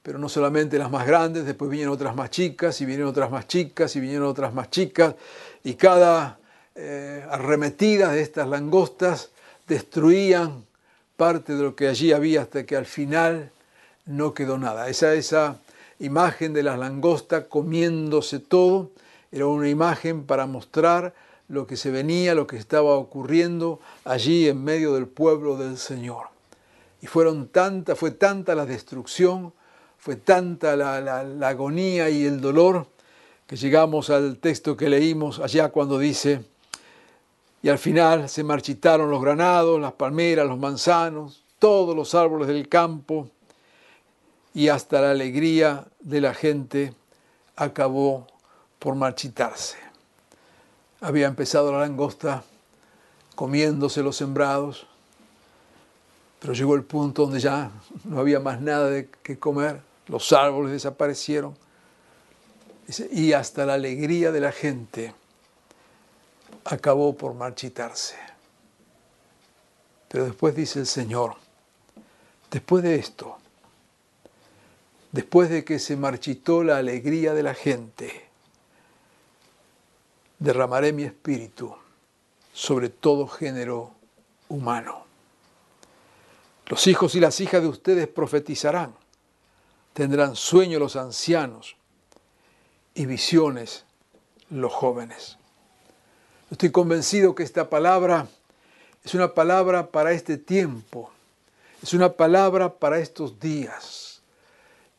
pero 0.02 0.18
no 0.18 0.28
solamente 0.28 0.78
las 0.78 0.90
más 0.90 1.06
grandes, 1.06 1.44
después 1.44 1.70
vinieron 1.70 1.94
otras 1.94 2.16
más 2.16 2.30
chicas, 2.30 2.80
y 2.80 2.86
vinieron 2.86 3.08
otras 3.08 3.30
más 3.30 3.46
chicas, 3.46 3.94
y 3.96 4.00
vinieron 4.00 4.26
otras 4.26 4.52
más 4.54 4.70
chicas, 4.70 5.14
y 5.62 5.74
cada 5.74 6.39
eh, 6.76 7.24
arremetida 7.28 8.12
de 8.12 8.22
estas 8.22 8.48
langostas 8.48 9.30
destruían 9.66 10.64
parte 11.16 11.54
de 11.54 11.62
lo 11.62 11.76
que 11.76 11.88
allí 11.88 12.12
había 12.12 12.42
hasta 12.42 12.64
que 12.64 12.76
al 12.76 12.86
final 12.86 13.50
no 14.06 14.34
quedó 14.34 14.56
nada. 14.56 14.88
Esa, 14.88 15.14
esa 15.14 15.58
imagen 15.98 16.52
de 16.52 16.62
las 16.62 16.78
langostas 16.78 17.44
comiéndose 17.44 18.38
todo 18.38 18.90
era 19.32 19.46
una 19.46 19.68
imagen 19.68 20.24
para 20.24 20.46
mostrar 20.46 21.14
lo 21.48 21.66
que 21.66 21.76
se 21.76 21.90
venía, 21.90 22.34
lo 22.34 22.46
que 22.46 22.56
estaba 22.56 22.94
ocurriendo 22.96 23.80
allí 24.04 24.48
en 24.48 24.62
medio 24.62 24.94
del 24.94 25.06
pueblo 25.06 25.56
del 25.56 25.76
Señor. 25.76 26.28
Y 27.02 27.06
fueron 27.06 27.48
tanta, 27.48 27.96
fue 27.96 28.12
tanta 28.12 28.54
la 28.54 28.66
destrucción, 28.66 29.52
fue 29.98 30.16
tanta 30.16 30.76
la 30.76 31.48
agonía 31.48 32.08
y 32.10 32.24
el 32.24 32.40
dolor, 32.40 32.86
que 33.46 33.56
llegamos 33.56 34.10
al 34.10 34.36
texto 34.36 34.76
que 34.76 34.88
leímos 34.88 35.40
allá 35.40 35.70
cuando 35.70 35.98
dice, 35.98 36.44
y 37.62 37.68
al 37.68 37.78
final 37.78 38.28
se 38.28 38.42
marchitaron 38.42 39.10
los 39.10 39.20
granados, 39.20 39.80
las 39.80 39.92
palmeras, 39.92 40.46
los 40.46 40.58
manzanos, 40.58 41.44
todos 41.58 41.94
los 41.94 42.14
árboles 42.14 42.48
del 42.48 42.68
campo, 42.68 43.28
y 44.54 44.68
hasta 44.68 45.00
la 45.00 45.10
alegría 45.10 45.86
de 46.00 46.20
la 46.20 46.34
gente 46.34 46.94
acabó 47.56 48.26
por 48.78 48.94
marchitarse. 48.94 49.76
Había 51.00 51.26
empezado 51.26 51.70
la 51.72 51.80
langosta 51.80 52.42
comiéndose 53.34 54.02
los 54.02 54.16
sembrados, 54.16 54.86
pero 56.40 56.54
llegó 56.54 56.74
el 56.74 56.84
punto 56.84 57.22
donde 57.22 57.40
ya 57.40 57.70
no 58.04 58.18
había 58.18 58.40
más 58.40 58.60
nada 58.60 58.88
de 58.88 59.08
que 59.22 59.38
comer, 59.38 59.80
los 60.08 60.32
árboles 60.32 60.72
desaparecieron 60.72 61.54
y 63.12 63.32
hasta 63.34 63.66
la 63.66 63.74
alegría 63.74 64.32
de 64.32 64.40
la 64.40 64.50
gente 64.50 65.14
acabó 66.64 67.16
por 67.16 67.34
marchitarse. 67.34 68.16
Pero 70.08 70.24
después 70.24 70.54
dice 70.54 70.80
el 70.80 70.86
Señor, 70.86 71.36
después 72.50 72.82
de 72.82 72.96
esto, 72.96 73.38
después 75.12 75.50
de 75.50 75.64
que 75.64 75.78
se 75.78 75.96
marchitó 75.96 76.64
la 76.64 76.78
alegría 76.78 77.34
de 77.34 77.42
la 77.42 77.54
gente, 77.54 78.28
derramaré 80.38 80.92
mi 80.92 81.04
espíritu 81.04 81.74
sobre 82.52 82.88
todo 82.88 83.26
género 83.26 83.94
humano. 84.48 85.04
Los 86.66 86.86
hijos 86.86 87.14
y 87.14 87.20
las 87.20 87.40
hijas 87.40 87.62
de 87.62 87.68
ustedes 87.68 88.08
profetizarán, 88.08 88.94
tendrán 89.92 90.36
sueño 90.36 90.78
los 90.78 90.96
ancianos 90.96 91.76
y 92.94 93.06
visiones 93.06 93.84
los 94.50 94.72
jóvenes. 94.72 95.38
Estoy 96.50 96.70
convencido 96.70 97.34
que 97.34 97.42
esta 97.42 97.70
palabra 97.70 98.26
es 99.04 99.14
una 99.14 99.34
palabra 99.34 99.90
para 99.90 100.12
este 100.12 100.36
tiempo, 100.36 101.10
es 101.82 101.94
una 101.94 102.12
palabra 102.12 102.74
para 102.74 102.98
estos 102.98 103.38
días. 103.38 104.20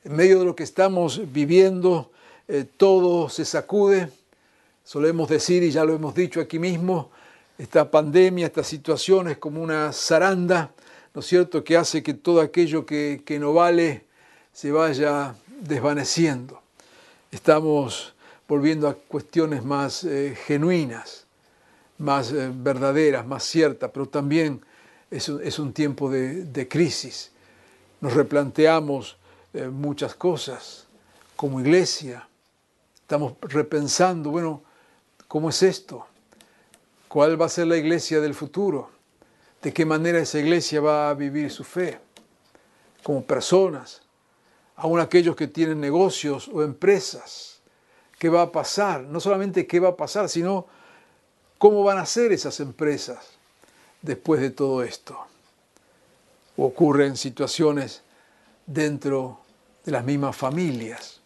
En 0.04 0.16
medio 0.16 0.40
de 0.40 0.46
lo 0.46 0.56
que 0.56 0.64
estamos 0.64 1.32
viviendo, 1.32 2.12
eh, 2.48 2.66
todo 2.78 3.30
se 3.30 3.46
sacude, 3.46 4.10
Solemos 4.84 5.30
decir, 5.30 5.64
y 5.64 5.72
ya 5.72 5.86
lo 5.86 5.94
hemos 5.94 6.16
dicho 6.16 6.42
aquí 6.42 6.60
mismo, 6.60 7.12
esta 7.58 7.90
pandemia, 7.90 8.48
esta 8.48 8.64
situación 8.64 9.30
es 9.30 9.38
como 9.38 9.62
una 9.62 9.94
zaranda, 9.94 10.72
¿no 11.14 11.22
es 11.22 11.28
cierto?, 11.28 11.64
que 11.64 11.78
hace 11.78 12.02
que 12.04 12.14
todo 12.14 12.42
aquello 12.42 12.86
que, 12.86 13.38
no 13.40 13.54
vale 13.54 14.04
se 14.52 14.72
vaya 14.72 15.36
desvaneciendo. 15.62 16.62
Estamos 17.32 18.14
volviendo 18.48 18.90
a 18.90 18.96
cuestiones 18.96 19.64
más 19.64 20.04
eh, 20.04 20.36
genuinas, 20.46 21.26
más 22.02 22.32
eh, 22.32 22.52
verdaderas, 22.54 23.26
más 23.26 23.44
ciertas, 23.44 23.92
pero 23.94 24.08
también 24.08 24.62
es 25.10 25.60
un, 25.60 25.74
tiempo 25.74 26.10
de, 26.10 26.46
de, 26.46 26.68
crisis. 26.68 27.32
Nos 28.00 28.14
replanteamos 28.14 29.18
eh, 29.54 29.68
muchas 29.68 30.16
cosas 30.16 30.88
como 31.36 31.60
iglesia. 31.60 32.28
Estamos 32.96 33.34
repensando, 33.42 34.32
bueno, 34.32 34.64
¿cómo 35.28 35.50
es 35.50 35.62
esto? 35.64 36.06
¿Cuál 37.08 37.40
va 37.40 37.48
a 37.48 37.50
ser 37.50 37.68
la 37.68 37.76
iglesia 37.76 38.22
del 38.22 38.34
futuro? 38.34 38.90
¿De 39.62 39.74
qué 39.74 39.86
manera 39.86 40.20
esa 40.20 40.40
iglesia 40.40 40.80
va 40.80 41.10
a 41.10 41.14
vivir 41.14 41.52
su 41.52 41.66
fe? 41.66 42.00
Como 43.04 43.24
personas, 43.24 44.02
aún 44.76 45.00
aquellos 45.00 45.36
que 45.36 45.48
tienen 45.48 45.82
negocios 45.82 46.48
o 46.48 46.64
empresas. 46.64 47.62
¿Qué 48.18 48.30
va 48.30 48.44
a 48.44 48.52
pasar? 48.52 49.02
No 49.02 49.20
solamente 49.20 49.68
qué 49.68 49.80
va 49.80 49.90
a 49.90 49.98
pasar, 49.98 50.30
sino 50.30 50.68
cómo 51.62 51.84
van 51.84 52.00
a 52.00 52.08
ser 52.08 52.32
esas 52.32 52.60
empresas 52.60 53.20
después 54.02 54.42
de 54.42 54.50
todo 54.50 54.82
esto. 54.82 55.16
Ocurren 56.58 57.16
situaciones 57.16 58.02
dentro 58.66 59.42
de 59.86 59.92
las 59.92 60.04
mismas 60.04 60.36
familias. 60.36 61.22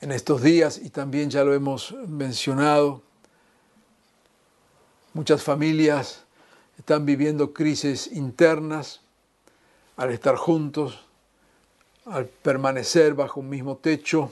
En 0.00 0.10
estos 0.10 0.40
días, 0.40 0.80
y 0.82 0.88
también 0.88 1.28
ya 1.28 1.44
lo 1.44 1.52
hemos 1.52 1.92
mencionado, 1.92 3.02
Muchas 5.12 5.42
familias 5.42 6.22
están 6.78 7.04
viviendo 7.04 7.52
crisis 7.52 8.06
internas 8.12 9.00
al 9.96 10.12
estar 10.12 10.36
juntos, 10.36 11.00
al 12.06 12.26
permanecer 12.26 13.14
bajo 13.14 13.40
un 13.40 13.48
mismo 13.48 13.76
techo, 13.76 14.30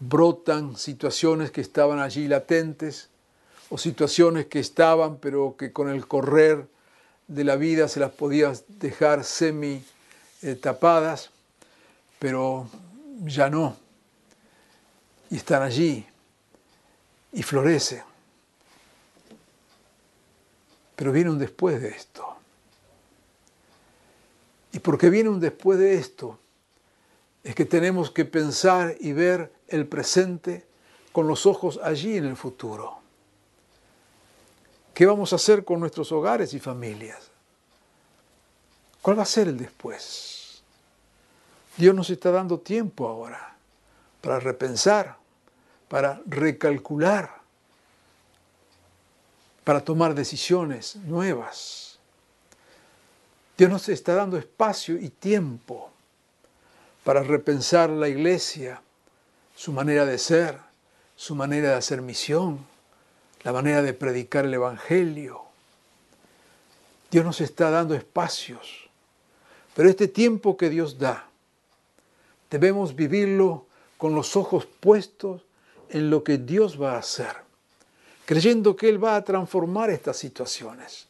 brotan 0.00 0.76
situaciones 0.76 1.52
que 1.52 1.60
estaban 1.60 2.00
allí 2.00 2.26
latentes 2.26 3.08
o 3.70 3.78
situaciones 3.78 4.46
que 4.46 4.60
estaban 4.60 5.18
pero 5.18 5.56
que 5.56 5.72
con 5.72 5.88
el 5.88 6.06
correr 6.06 6.66
de 7.26 7.44
la 7.44 7.56
vida 7.56 7.88
se 7.88 8.00
las 8.00 8.10
podía 8.10 8.52
dejar 8.68 9.22
semi 9.24 9.84
eh, 10.42 10.54
tapadas, 10.54 11.30
pero 12.18 12.68
ya 13.24 13.50
no. 13.50 13.76
Y 15.30 15.36
están 15.36 15.62
allí 15.62 16.06
y 17.32 17.42
florecen. 17.42 18.02
Pero 20.96 21.12
viene 21.12 21.30
un 21.30 21.38
después 21.38 21.80
de 21.80 21.90
esto. 21.90 22.36
Y 24.72 24.80
porque 24.80 25.10
viene 25.10 25.28
un 25.28 25.40
después 25.40 25.78
de 25.78 25.94
esto, 25.94 26.38
es 27.44 27.54
que 27.54 27.64
tenemos 27.64 28.10
que 28.10 28.24
pensar 28.24 28.96
y 29.00 29.12
ver 29.12 29.52
el 29.68 29.86
presente 29.86 30.66
con 31.12 31.26
los 31.26 31.46
ojos 31.46 31.78
allí 31.82 32.16
en 32.16 32.24
el 32.26 32.36
futuro. 32.36 32.97
¿Qué 34.98 35.06
vamos 35.06 35.32
a 35.32 35.36
hacer 35.36 35.64
con 35.64 35.78
nuestros 35.78 36.10
hogares 36.10 36.52
y 36.54 36.58
familias? 36.58 37.30
¿Cuál 39.00 39.16
va 39.16 39.22
a 39.22 39.26
ser 39.26 39.46
el 39.46 39.56
después? 39.56 40.60
Dios 41.76 41.94
nos 41.94 42.10
está 42.10 42.32
dando 42.32 42.58
tiempo 42.58 43.06
ahora 43.06 43.54
para 44.20 44.40
repensar, 44.40 45.16
para 45.88 46.20
recalcular 46.26 47.38
para 49.62 49.84
tomar 49.84 50.16
decisiones 50.16 50.96
nuevas. 50.96 52.00
Dios 53.56 53.70
nos 53.70 53.88
está 53.88 54.16
dando 54.16 54.36
espacio 54.36 54.98
y 54.98 55.10
tiempo 55.10 55.92
para 57.04 57.22
repensar 57.22 57.88
la 57.88 58.08
iglesia, 58.08 58.82
su 59.54 59.70
manera 59.70 60.04
de 60.04 60.18
ser, 60.18 60.58
su 61.14 61.36
manera 61.36 61.68
de 61.68 61.74
hacer 61.76 62.02
misión, 62.02 62.66
la 63.42 63.52
manera 63.52 63.82
de 63.82 63.94
predicar 63.94 64.44
el 64.44 64.54
Evangelio. 64.54 65.42
Dios 67.10 67.24
nos 67.24 67.40
está 67.40 67.70
dando 67.70 67.94
espacios, 67.94 68.88
pero 69.74 69.88
este 69.88 70.08
tiempo 70.08 70.56
que 70.56 70.70
Dios 70.70 70.98
da, 70.98 71.28
debemos 72.50 72.94
vivirlo 72.94 73.66
con 73.96 74.14
los 74.14 74.36
ojos 74.36 74.66
puestos 74.66 75.42
en 75.90 76.10
lo 76.10 76.22
que 76.22 76.38
Dios 76.38 76.80
va 76.80 76.94
a 76.94 76.98
hacer 76.98 77.48
creyendo 78.28 78.76
que 78.76 78.90
Él 78.90 79.02
va 79.02 79.16
a 79.16 79.24
transformar 79.24 79.88
estas 79.88 80.18
situaciones. 80.18 81.06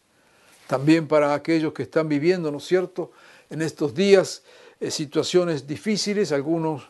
También 0.68 1.08
para 1.08 1.34
aquellos 1.34 1.72
que 1.72 1.82
están 1.82 2.08
viviendo, 2.08 2.52
¿no 2.52 2.58
es 2.58 2.64
cierto?, 2.64 3.10
en 3.50 3.60
estos 3.60 3.92
días 3.92 4.44
eh, 4.78 4.92
situaciones 4.92 5.66
difíciles, 5.66 6.30
algunos 6.30 6.84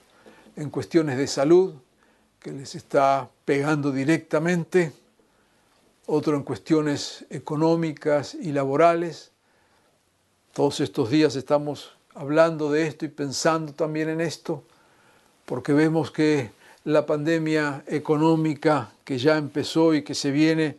en 0.55 0.69
cuestiones 0.69 1.17
de 1.17 1.27
salud, 1.27 1.77
que 2.41 2.53
les 2.53 2.75
está 2.75 3.31
pegando 3.47 3.91
directamente, 3.91 4.93
otro 6.11 6.37
en 6.37 6.43
cuestiones 6.43 7.27
económicas 7.29 8.35
y 8.35 8.53
laborales. 8.53 9.31
Todos 10.55 10.81
estos 10.81 11.11
días 11.11 11.37
estamos 11.37 11.93
hablando 12.15 12.73
de 12.73 12.87
esto 12.87 13.05
y 13.05 13.09
pensando 13.09 13.75
también 13.75 14.09
en 14.09 14.23
esto, 14.23 14.65
porque 15.45 15.75
vemos 15.75 16.11
que 16.11 16.51
la 16.85 17.05
pandemia 17.05 17.85
económica 17.87 18.91
que 19.05 19.19
ya 19.19 19.37
empezó 19.37 19.93
y 19.93 20.03
que 20.03 20.15
se 20.15 20.31
viene 20.31 20.79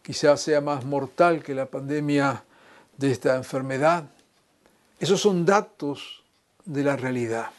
quizás 0.00 0.40
sea 0.40 0.62
más 0.62 0.86
mortal 0.86 1.42
que 1.42 1.54
la 1.54 1.66
pandemia 1.66 2.42
de 2.96 3.10
esta 3.10 3.36
enfermedad. 3.36 4.04
Esos 4.98 5.20
son 5.20 5.44
datos 5.44 6.22
de 6.64 6.82
la 6.82 6.96
realidad. 6.96 7.50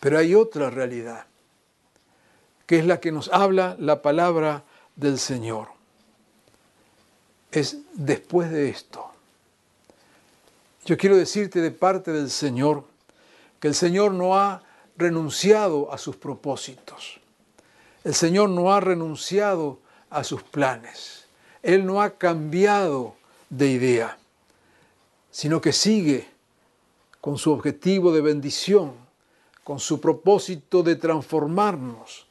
Pero 0.00 0.18
hay 0.18 0.34
otra 0.34 0.70
realidad, 0.70 1.26
que 2.64 2.78
es 2.78 2.86
la 2.86 3.00
que 3.00 3.12
nos 3.12 3.28
habla 3.28 3.76
la 3.78 4.00
palabra 4.00 4.64
del 4.96 5.18
Señor. 5.18 5.68
Es 7.50 7.78
después 7.94 8.50
de 8.50 8.68
esto. 8.68 9.10
Yo 10.84 10.96
quiero 10.96 11.16
decirte 11.16 11.60
de 11.60 11.70
parte 11.70 12.12
del 12.12 12.30
Señor 12.30 12.84
que 13.60 13.68
el 13.68 13.74
Señor 13.74 14.12
no 14.12 14.36
ha 14.36 14.62
renunciado 14.96 15.92
a 15.92 15.98
sus 15.98 16.16
propósitos. 16.16 17.20
El 18.04 18.14
Señor 18.14 18.50
no 18.50 18.72
ha 18.72 18.80
renunciado 18.80 19.78
a 20.10 20.24
sus 20.24 20.42
planes. 20.42 21.26
Él 21.62 21.84
no 21.84 22.00
ha 22.00 22.10
cambiado 22.10 23.16
de 23.50 23.68
idea, 23.68 24.18
sino 25.30 25.60
que 25.60 25.72
sigue 25.72 26.28
con 27.20 27.38
su 27.38 27.50
objetivo 27.50 28.12
de 28.12 28.20
bendición, 28.20 28.92
con 29.64 29.80
su 29.80 30.00
propósito 30.00 30.84
de 30.84 30.94
transformarnos, 30.94 32.26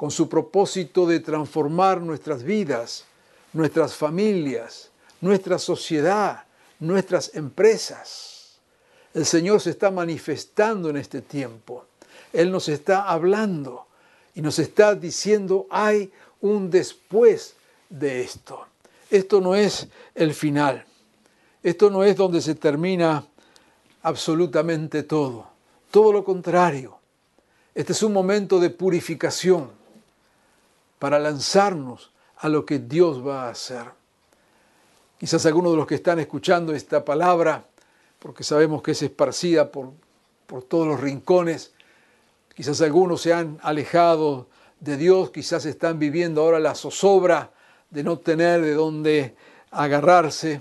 con 0.00 0.10
su 0.10 0.30
propósito 0.30 1.06
de 1.06 1.20
transformar 1.20 2.00
nuestras 2.00 2.42
vidas, 2.42 3.04
nuestras 3.52 3.94
familias, 3.94 4.90
nuestra 5.20 5.58
sociedad, 5.58 6.44
nuestras 6.78 7.34
empresas. 7.34 8.60
El 9.12 9.26
Señor 9.26 9.60
se 9.60 9.68
está 9.68 9.90
manifestando 9.90 10.88
en 10.88 10.96
este 10.96 11.20
tiempo 11.20 11.84
él 12.32 12.50
nos 12.50 12.68
está 12.68 13.08
hablando 13.08 13.86
y 14.34 14.42
nos 14.42 14.58
está 14.58 14.94
diciendo 14.94 15.66
hay 15.70 16.12
un 16.40 16.70
después 16.70 17.54
de 17.88 18.22
esto. 18.22 18.66
Esto 19.10 19.40
no 19.40 19.54
es 19.54 19.88
el 20.14 20.34
final. 20.34 20.84
Esto 21.62 21.90
no 21.90 22.04
es 22.04 22.16
donde 22.16 22.40
se 22.40 22.54
termina 22.54 23.26
absolutamente 24.02 25.02
todo. 25.02 25.48
Todo 25.90 26.12
lo 26.12 26.24
contrario. 26.24 26.98
Este 27.74 27.92
es 27.92 28.02
un 28.02 28.12
momento 28.12 28.60
de 28.60 28.70
purificación 28.70 29.79
para 31.00 31.18
lanzarnos 31.18 32.12
a 32.36 32.48
lo 32.48 32.64
que 32.64 32.78
Dios 32.78 33.26
va 33.26 33.46
a 33.46 33.50
hacer. 33.50 33.86
Quizás 35.18 35.44
algunos 35.46 35.72
de 35.72 35.78
los 35.78 35.86
que 35.88 35.96
están 35.96 36.20
escuchando 36.20 36.72
esta 36.72 37.04
palabra, 37.04 37.64
porque 38.20 38.44
sabemos 38.44 38.82
que 38.82 38.92
es 38.92 39.02
esparcida 39.02 39.72
por, 39.72 39.90
por 40.46 40.62
todos 40.62 40.86
los 40.86 41.00
rincones, 41.00 41.72
Quizás 42.60 42.82
algunos 42.82 43.22
se 43.22 43.32
han 43.32 43.58
alejado 43.62 44.46
de 44.80 44.98
Dios, 44.98 45.30
quizás 45.30 45.64
están 45.64 45.98
viviendo 45.98 46.42
ahora 46.42 46.60
la 46.60 46.74
zozobra 46.74 47.52
de 47.88 48.02
no 48.04 48.18
tener 48.18 48.60
de 48.60 48.74
dónde 48.74 49.34
agarrarse. 49.70 50.60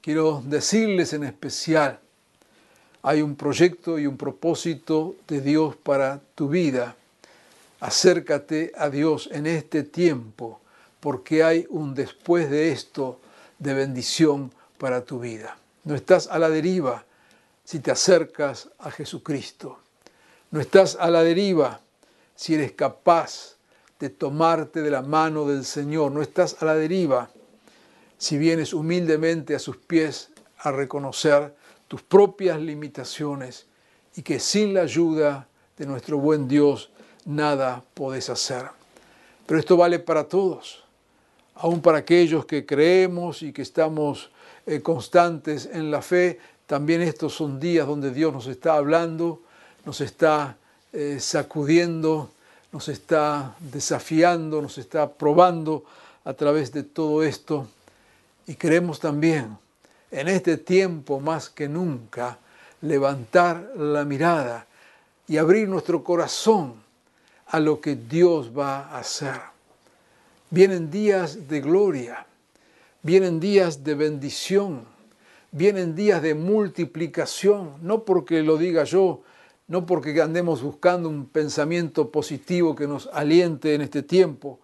Quiero 0.00 0.40
decirles 0.46 1.12
en 1.14 1.24
especial, 1.24 1.98
hay 3.02 3.20
un 3.20 3.34
proyecto 3.34 3.98
y 3.98 4.06
un 4.06 4.16
propósito 4.16 5.16
de 5.26 5.40
Dios 5.40 5.74
para 5.74 6.20
tu 6.36 6.48
vida. 6.48 6.94
Acércate 7.80 8.72
a 8.76 8.90
Dios 8.90 9.28
en 9.32 9.46
este 9.46 9.84
tiempo, 9.84 10.60
porque 11.00 11.44
hay 11.44 11.66
un 11.70 11.94
después 11.94 12.50
de 12.50 12.72
esto 12.72 13.20
de 13.58 13.74
bendición 13.74 14.52
para 14.78 15.04
tu 15.04 15.20
vida. 15.20 15.58
No 15.84 15.94
estás 15.94 16.26
a 16.26 16.38
la 16.38 16.48
deriva 16.48 17.04
si 17.64 17.80
te 17.80 17.90
acercas 17.90 18.70
a 18.78 18.90
Jesucristo. 18.90 19.78
No 20.50 20.60
estás 20.60 20.96
a 20.98 21.10
la 21.10 21.22
deriva 21.22 21.80
si 22.34 22.54
eres 22.54 22.72
capaz 22.72 23.56
de 23.98 24.10
tomarte 24.10 24.82
de 24.82 24.90
la 24.90 25.02
mano 25.02 25.44
del 25.44 25.64
Señor. 25.64 26.10
No 26.12 26.22
estás 26.22 26.56
a 26.60 26.64
la 26.64 26.74
deriva 26.74 27.30
si 28.16 28.38
vienes 28.38 28.72
humildemente 28.72 29.54
a 29.54 29.58
sus 29.58 29.76
pies 29.76 30.30
a 30.58 30.72
reconocer 30.72 31.54
tus 31.86 32.02
propias 32.02 32.60
limitaciones 32.60 33.66
y 34.16 34.22
que 34.22 34.40
sin 34.40 34.74
la 34.74 34.82
ayuda 34.82 35.48
de 35.76 35.86
nuestro 35.86 36.18
buen 36.18 36.48
Dios 36.48 36.90
nada 37.28 37.84
podés 37.94 38.30
hacer. 38.30 38.64
Pero 39.46 39.60
esto 39.60 39.76
vale 39.76 39.98
para 39.98 40.24
todos. 40.24 40.82
aún 41.60 41.80
para 41.80 41.98
aquellos 41.98 42.46
que 42.46 42.64
creemos 42.64 43.42
y 43.42 43.52
que 43.52 43.62
estamos 43.62 44.30
eh, 44.64 44.80
constantes 44.80 45.66
en 45.66 45.90
la 45.90 46.02
fe, 46.02 46.38
también 46.66 47.02
estos 47.02 47.34
son 47.34 47.58
días 47.58 47.84
donde 47.84 48.12
Dios 48.12 48.32
nos 48.32 48.46
está 48.46 48.74
hablando, 48.74 49.42
nos 49.84 50.00
está 50.00 50.56
eh, 50.92 51.18
sacudiendo, 51.18 52.30
nos 52.70 52.88
está 52.88 53.56
desafiando, 53.58 54.62
nos 54.62 54.78
está 54.78 55.10
probando 55.10 55.82
a 56.24 56.32
través 56.32 56.70
de 56.72 56.84
todo 56.84 57.24
esto. 57.24 57.66
Y 58.46 58.54
queremos 58.54 59.00
también, 59.00 59.58
en 60.12 60.28
este 60.28 60.58
tiempo 60.58 61.18
más 61.18 61.50
que 61.50 61.68
nunca, 61.68 62.38
levantar 62.82 63.72
la 63.76 64.04
mirada 64.04 64.66
y 65.26 65.38
abrir 65.38 65.68
nuestro 65.68 66.04
corazón 66.04 66.87
a 67.48 67.60
lo 67.60 67.80
que 67.80 67.96
Dios 67.96 68.52
va 68.56 68.88
a 68.88 68.98
hacer. 68.98 69.40
Vienen 70.50 70.90
días 70.90 71.48
de 71.48 71.60
gloria, 71.60 72.26
vienen 73.02 73.40
días 73.40 73.84
de 73.84 73.94
bendición, 73.94 74.84
vienen 75.50 75.94
días 75.94 76.22
de 76.22 76.34
multiplicación, 76.34 77.74
no 77.82 78.04
porque 78.04 78.42
lo 78.42 78.56
diga 78.56 78.84
yo, 78.84 79.22
no 79.66 79.84
porque 79.84 80.20
andemos 80.20 80.62
buscando 80.62 81.08
un 81.08 81.26
pensamiento 81.26 82.10
positivo 82.10 82.74
que 82.74 82.86
nos 82.86 83.08
aliente 83.12 83.74
en 83.74 83.82
este 83.82 84.02
tiempo. 84.02 84.58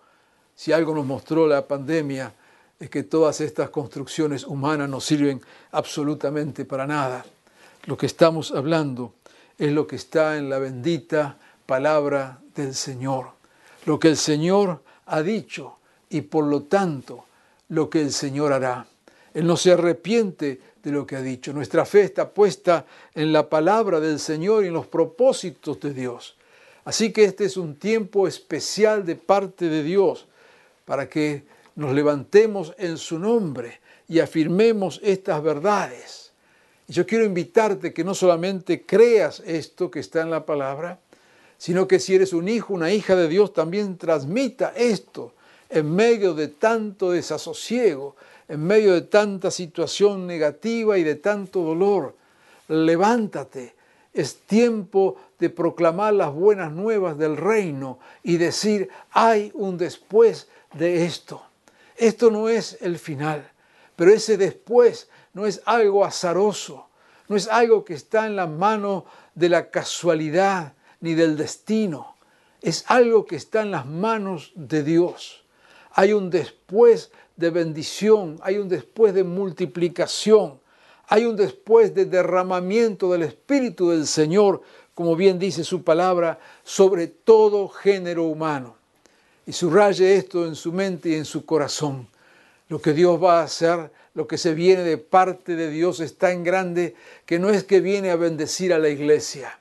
Si 0.55 0.73
algo 0.73 0.95
nos 0.95 1.05
mostró 1.05 1.47
la 1.47 1.67
pandemia 1.67 2.33
es 2.79 2.91
que 2.91 3.03
todas 3.03 3.41
estas 3.41 3.71
construcciones 3.71 4.45
humanas 4.45 4.89
no 4.89 5.01
sirven 5.01 5.41
absolutamente 5.73 6.65
para 6.65 6.87
nada. 6.87 7.25
Lo 7.87 7.97
que 7.97 8.07
estamos 8.07 8.53
hablando 8.53 9.15
es 9.59 9.73
lo 9.73 9.87
que 9.87 9.97
está 9.97 10.37
en 10.39 10.49
la 10.49 10.59
bendita 10.59 11.39
palabra 11.67 12.41
del 12.55 12.75
Señor, 12.75 13.33
lo 13.87 13.99
que 13.99 14.09
el 14.09 14.17
Señor 14.17 14.83
ha 15.07 15.23
dicho 15.23 15.77
y 16.09 16.23
por 16.23 16.45
lo 16.45 16.63
tanto 16.63 17.25
lo 17.69 17.91
que 17.91 18.01
el 18.01 18.13
Señor 18.13 18.53
hará. 18.53 18.87
Él 19.33 19.47
no 19.47 19.57
se 19.57 19.73
arrepiente 19.73 20.61
de 20.83 20.93
lo 20.93 21.07
que 21.07 21.17
ha 21.17 21.23
dicho. 21.23 21.53
Nuestra 21.53 21.85
fe 21.85 22.03
está 22.03 22.31
puesta 22.31 22.87
en 23.15 23.33
la 23.33 23.49
palabra 23.49 23.99
del 23.99 24.21
Señor 24.21 24.65
y 24.65 24.69
en 24.69 24.75
los 24.75 24.87
propósitos 24.87 25.81
de 25.81 25.93
Dios. 25.93 26.37
Así 26.85 27.13
que 27.13 27.25
este 27.25 27.47
es 27.47 27.57
un 27.57 27.77
tiempo 27.77 28.29
especial 28.29 29.05
de 29.05 29.17
parte 29.17 29.69
de 29.69 29.83
Dios 29.83 30.27
para 30.85 31.09
que 31.09 31.45
nos 31.77 31.95
levantemos 31.95 32.75
en 32.79 32.99
su 32.99 33.19
nombre 33.19 33.81
y 34.07 34.21
afirmemos 34.21 35.01
estas 35.03 35.43
verdades. 35.43 36.33
Y 36.87 36.93
yo 36.93 37.07
quiero 37.07 37.25
invitarte 37.25 37.95
que 37.95 38.05
no 38.05 38.15
solamente 38.15 38.85
creas 38.85 39.41
esto 39.47 39.91
que 39.91 40.01
está 40.01 40.21
en 40.21 40.31
la 40.31 40.45
palabra, 40.45 41.01
sino 41.65 41.89
que 41.89 41.99
si 41.99 42.15
eres 42.15 42.35
un 42.35 42.47
hijo, 42.47 42.75
una 42.75 42.93
hija 42.93 43.17
de 43.17 43.27
Dios, 43.27 43.55
también 43.55 43.97
transmita 43.97 44.75
esto 44.77 45.33
en 45.71 45.91
medio 45.97 46.35
de 46.35 46.49
tanto 46.49 47.11
desasosiego, 47.11 48.17
en 48.49 48.63
medio 48.63 48.93
de 48.93 49.01
tanta 49.01 49.51
situación 49.51 50.27
negativa 50.27 50.99
y 50.99 51.05
de 51.05 51.15
tanto 51.15 51.63
dolor. 51.63 52.17
Levántate, 52.69 53.75
es 54.13 54.41
tiempo 54.41 55.17
de 55.39 55.49
proclamar 55.49 56.13
las 56.13 56.35
buenas 56.35 56.71
nuevas 56.71 57.17
del 57.17 57.35
reino 57.35 57.99
y 58.23 58.37
decir, 58.37 58.91
hay 59.13 59.51
un 59.55 59.79
después 59.79 60.49
de 60.75 61.07
esto. 61.07 61.43
Esto 61.97 62.31
no 62.31 62.51
es 62.51 62.77
el 62.83 62.99
final, 62.99 63.51
pero 63.97 64.13
ese 64.13 64.37
después 64.37 65.09
no 65.33 65.47
es 65.47 65.63
algo 65.65 66.05
azaroso, 66.05 66.89
no 67.27 67.37
es 67.37 67.49
algo 67.49 67.87
que 67.87 67.95
está 67.95 68.27
en 68.27 68.37
la 68.37 68.47
mano 68.47 69.07
de 69.35 69.49
la 69.49 69.71
casualidad 69.71 70.75
ni 71.05 71.13
del 71.13 71.37
destino, 71.37 72.17
es 72.63 72.87
algo 72.89 73.27
que 73.27 73.37
está 73.37 73.61
en 73.61 73.71
las 73.71 73.85
manos 73.85 74.53
de 74.55 74.83
Dios. 74.83 75.45
Hay 75.93 76.15
un 76.15 76.31
después 76.31 77.11
de 77.37 77.51
bendición, 77.51 78.39
hay 78.43 78.57
un 78.57 78.71
después 78.71 79.13
de 79.13 79.23
multiplicación, 79.23 80.59
hay 81.07 81.27
un 81.27 81.37
después 81.37 81.95
de 81.95 82.07
derramamiento 82.07 83.13
del 83.13 83.25
Espíritu 83.25 83.91
del 83.91 84.07
Señor, 84.07 84.63
como 84.95 85.15
bien 85.15 85.39
dice 85.39 85.63
su 85.63 85.85
palabra, 85.85 86.39
sobre 86.63 87.09
todo 87.09 87.69
género 87.69 88.25
humano. 88.25 88.77
Y 89.47 89.53
subraye 89.53 90.17
esto 90.17 90.47
en 90.47 90.55
su 90.55 90.73
mente 90.73 91.11
y 91.11 91.17
en 91.17 91.27
su 91.27 91.45
corazón. 91.45 92.09
Lo 92.71 92.81
que 92.81 92.95
Dios 92.95 93.23
va 93.23 93.41
a 93.41 93.45
hacer, 93.45 93.91
lo 94.15 94.27
que 94.27 94.39
se 94.39 94.55
viene 94.55 94.85
de 94.85 94.97
parte 94.97 95.55
de 95.55 95.69
Dios 95.69 96.01
es 96.01 96.17
tan 96.17 96.45
grande 96.45 96.95
que 97.27 97.39
no 97.39 97.51
es 97.51 97.63
que 97.65 97.81
viene 97.81 98.11
a 98.11 98.17
bendecir 98.17 98.73
a 98.73 98.79
la 98.79 98.89
iglesia. 98.89 99.59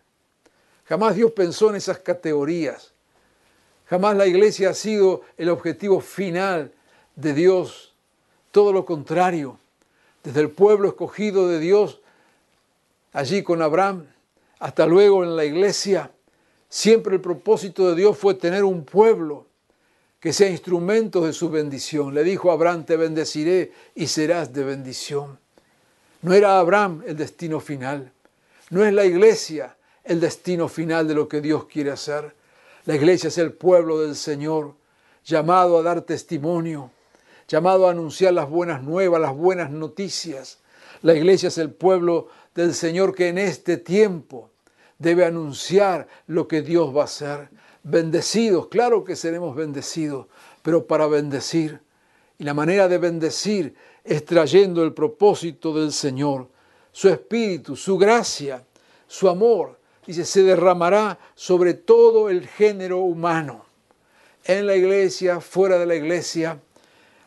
Jamás 0.86 1.15
Dios 1.15 1.32
pensó 1.32 1.69
en 1.69 1.76
esas 1.76 2.00
categorías. 2.00 2.91
Jamás 3.86 4.15
la 4.17 4.28
iglesia 4.28 4.72
ha 4.72 4.74
sido 4.74 5.22
el 5.38 5.50
objetivo 5.50 6.02
final 6.02 6.72
de 7.15 7.34
Dios. 7.34 7.93
Todo 8.52 8.74
lo 8.74 8.86
contrario, 8.86 9.58
desde 10.24 10.41
el 10.41 10.50
pueblo 10.50 10.89
escogido 10.89 11.48
de 11.48 11.60
Dios, 11.60 12.02
allí 13.12 13.43
con 13.43 13.62
Abraham, 13.62 14.06
hasta 14.60 14.86
luego 14.86 15.24
en 15.24 15.36
la 15.36 15.46
iglesia, 15.46 16.12
siempre 16.69 17.15
el 17.15 17.22
propósito 17.22 17.89
de 17.89 17.96
Dios 17.96 18.17
fue 18.17 18.34
tener 18.36 18.63
un 18.63 18.84
pueblo 18.84 19.46
que 20.19 20.32
sea 20.32 20.50
instrumento 20.50 21.26
de 21.26 21.34
su 21.34 21.50
bendición. 21.50 22.13
Le 22.13 22.24
dijo 22.24 22.50
a 22.50 22.54
Abraham, 22.54 22.86
te 22.86 22.96
bendeciré 22.96 23.74
y 23.93 24.08
serás 24.08 24.54
de 24.54 24.63
bendición. 24.63 25.38
No 26.22 26.34
era 26.34 26.60
Abraham 26.60 27.04
el 27.06 27.17
destino 27.17 27.60
final, 27.60 28.12
no 28.69 28.86
es 28.86 28.93
la 28.93 29.04
iglesia 29.04 29.76
el 30.04 30.20
destino 30.20 30.68
final 30.68 31.08
de 31.08 31.13
lo 31.13 31.28
que 31.28 31.42
Dios 31.42 31.66
quiere 31.66 31.92
hacer. 31.92 32.36
La 32.86 32.96
iglesia 32.96 33.30
es 33.30 33.38
el 33.38 33.54
pueblo 33.54 34.02
del 34.02 34.16
Señor, 34.16 34.76
llamado 35.24 35.78
a 35.78 35.84
dar 35.84 36.02
testimonio, 36.02 36.92
llamado 37.48 37.88
a 37.88 37.92
anunciar 37.92 38.34
las 38.34 38.50
buenas 38.50 38.84
nuevas, 38.84 39.22
las 39.22 39.36
buenas 39.36 39.72
noticias. 39.72 40.60
La 41.02 41.13
iglesia 41.13 41.48
es 41.48 41.58
el 41.58 41.72
pueblo 41.72 42.28
del 42.56 42.74
Señor 42.74 43.16
que 43.16 43.30
en 43.30 43.38
este 43.38 43.78
tiempo 43.78 44.50
debe 44.98 45.26
anunciar 45.26 46.08
lo 46.28 46.48
que 46.48 46.62
Dios 46.62 46.96
va 46.96 47.02
a 47.02 47.06
hacer. 47.06 47.50
Bendecidos, 47.84 48.68
claro 48.68 49.04
que 49.04 49.16
seremos 49.16 49.56
bendecidos, 49.56 50.28
pero 50.62 50.88
para 50.88 51.08
bendecir. 51.08 51.82
Y 52.38 52.44
la 52.44 52.54
manera 52.54 52.88
de 52.88 52.98
bendecir 52.98 53.76
es 54.04 54.26
trayendo 54.26 54.84
el 54.84 54.94
propósito 54.94 55.74
del 55.74 55.92
Señor, 55.92 56.50
su 56.92 57.10
espíritu, 57.10 57.76
su 57.76 57.98
gracia, 57.98 58.66
su 59.08 59.30
amor. 59.30 59.80
Dice, 60.06 60.26
se 60.26 60.44
derramará 60.44 61.18
sobre 61.36 61.74
todo 61.74 62.30
el 62.30 62.48
género 62.48 63.00
humano, 63.00 63.66
en 64.46 64.68
la 64.68 64.76
iglesia, 64.76 65.39
fuera 65.39 65.80
de 65.80 65.86
la 65.86 65.96
iglesia, 65.96 66.60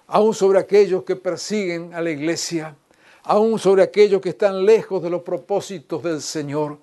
aún 0.06 0.34
sobre 0.34 0.58
aquellos 0.58 1.04
que 1.04 1.16
persiguen 1.16 1.94
a 1.94 2.02
la 2.02 2.10
iglesia, 2.10 2.76
aún 3.22 3.58
sobre 3.58 3.82
aquellos 3.82 4.20
que 4.20 4.30
están 4.30 4.64
lejos 4.64 5.02
de 5.02 5.10
los 5.10 5.22
propósitos 5.22 6.02
del 6.02 6.20
Señor. 6.20 6.78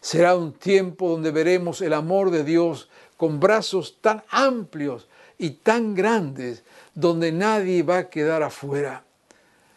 Será 0.00 0.36
un 0.36 0.52
tiempo 0.52 1.08
donde 1.08 1.30
veremos 1.30 1.80
el 1.80 1.94
amor 1.94 2.30
de 2.30 2.44
Dios 2.44 2.88
con 3.16 3.40
brazos 3.40 3.98
tan 4.00 4.22
amplios 4.30 5.08
y 5.38 5.50
tan 5.50 5.94
grandes, 5.94 6.62
donde 6.94 7.32
nadie 7.32 7.82
va 7.82 7.98
a 7.98 8.10
quedar 8.10 8.42
afuera. 8.42 9.04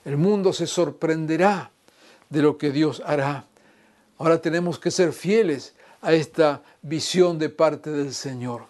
El 0.05 0.17
mundo 0.17 0.51
se 0.51 0.67
sorprenderá 0.67 1.71
de 2.29 2.41
lo 2.41 2.57
que 2.57 2.71
Dios 2.71 3.01
hará. 3.05 3.47
Ahora 4.23 4.41
tenemos 4.41 4.79
que 4.79 4.89
ser 4.89 5.11
fieles 5.11 5.73
a 6.01 6.13
esta 6.13 6.63
visión 6.81 7.37
de 7.37 7.49
parte 7.49 7.89
del 7.89 8.13
Señor. 8.13 8.67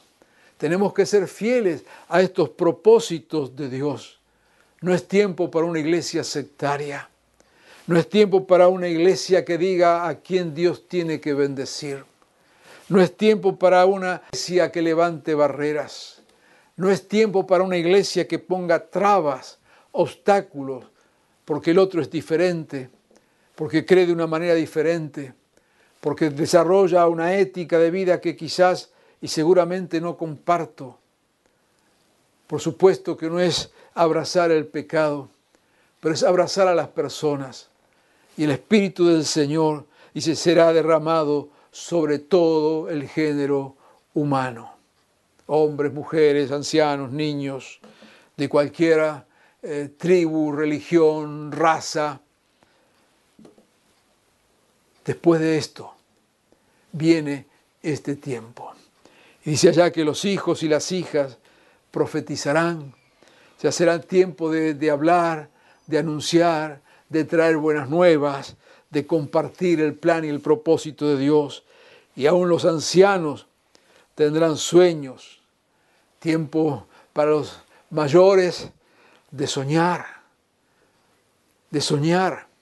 Tenemos 0.58 0.96
que 0.96 1.06
ser 1.06 1.28
fieles 1.28 1.86
a 2.10 2.22
estos 2.22 2.50
propósitos 2.50 3.56
de 3.56 3.70
Dios. 3.70 4.20
No 4.82 4.96
es 4.96 5.08
tiempo 5.08 5.52
para 5.52 5.68
una 5.68 5.78
iglesia 5.78 6.24
sectaria. 6.24 7.08
No 7.86 8.00
es 8.00 8.10
tiempo 8.10 8.48
para 8.48 8.68
una 8.68 8.88
iglesia 8.88 9.46
que 9.46 9.60
diga 9.60 10.08
a 10.08 10.22
quién 10.22 10.56
Dios 10.56 10.88
tiene 10.88 11.22
que 11.22 11.36
bendecir. 11.36 12.04
No 12.89 13.00
es 13.00 13.16
tiempo 13.16 13.60
para 13.60 13.86
una 13.86 14.24
iglesia 14.34 14.72
que 14.72 14.82
levante 14.82 15.36
barreras. 15.36 16.24
No 16.78 16.89
es 16.89 17.08
tiempo 17.08 17.46
para 17.46 17.63
una 17.63 17.78
iglesia 17.78 18.28
que 18.28 18.39
ponga 18.39 18.89
trabas, 18.89 19.60
obstáculos, 19.92 20.86
porque 21.46 21.70
el 21.70 21.78
otro 21.78 22.02
es 22.02 22.10
diferente, 22.10 22.89
porque 23.54 23.86
cree 23.86 24.08
de 24.08 24.13
una 24.13 24.26
manera 24.26 24.56
diferente, 24.56 25.36
porque 26.04 26.30
desarrolla 26.30 27.08
una 27.08 27.38
ética 27.38 27.80
de 27.80 27.89
vida 27.89 28.20
que 28.20 28.36
quizás 28.36 28.92
y 29.22 29.30
seguramente 29.30 30.02
no 30.02 30.18
comparto. 30.18 31.00
Por 32.46 32.60
supuesto 32.60 33.16
que 33.16 33.30
no 33.30 33.39
es 33.39 33.72
abrazar 33.94 34.52
el 34.52 34.68
pecado, 34.68 35.30
pero 36.02 36.13
es 36.13 36.22
abrazar 36.24 36.68
a 36.68 36.76
las 36.76 36.89
personas. 36.89 37.70
Y 38.36 38.44
el 38.44 38.52
Espíritu 38.52 39.08
del 39.08 39.24
Señor, 39.24 39.86
dice, 40.13 40.36
será 40.36 40.74
derramado 40.74 41.48
sobre 41.72 42.20
todo 42.20 42.89
el 42.89 43.08
género 43.08 43.78
humano. 44.13 44.74
Hombres, 45.46 45.94
mujeres, 45.94 46.52
ancianos, 46.52 47.13
niños, 47.13 47.80
de 48.36 48.50
cualquiera 48.50 49.26
eh, 49.62 49.89
tribu, 49.98 50.52
religión, 50.52 51.50
raza. 51.54 52.20
Después 55.06 55.42
de 55.42 55.58
esto 55.58 55.94
viene 56.92 57.46
este 57.82 58.16
tiempo. 58.16 58.74
Y 59.46 59.52
dice 59.52 59.70
allá 59.70 59.92
que 59.92 60.06
los 60.06 60.24
hijos 60.26 60.63
y 60.63 60.70
las 60.70 60.92
hijas 60.92 61.38
profetizarán. 61.92 62.94
Ya 63.62 63.72
será 63.72 64.00
tiempo 64.00 64.52
de, 64.52 64.74
de 64.74 64.89
hablar, 64.89 65.50
de 65.88 66.00
anunciar, 66.00 66.82
de 67.10 67.26
traer 67.26 67.58
buenas 67.58 67.89
nuevas, 67.89 68.56
de 68.89 69.06
compartir 69.06 69.82
el 69.82 69.96
plan 69.96 70.24
y 70.24 70.30
el 70.30 70.39
propósito 70.39 71.08
de 71.08 71.18
Dios. 71.18 71.63
Y 72.16 72.28
aún 72.28 72.48
los 72.48 72.66
ancianos 72.66 73.48
tendrán 74.16 74.58
sueños, 74.58 75.42
tiempo 76.20 76.88
para 77.12 77.32
los 77.32 77.60
mayores 77.89 78.70
de 79.32 79.48
soñar, 79.48 80.06
de 81.70 81.82
soñar. 81.82 82.53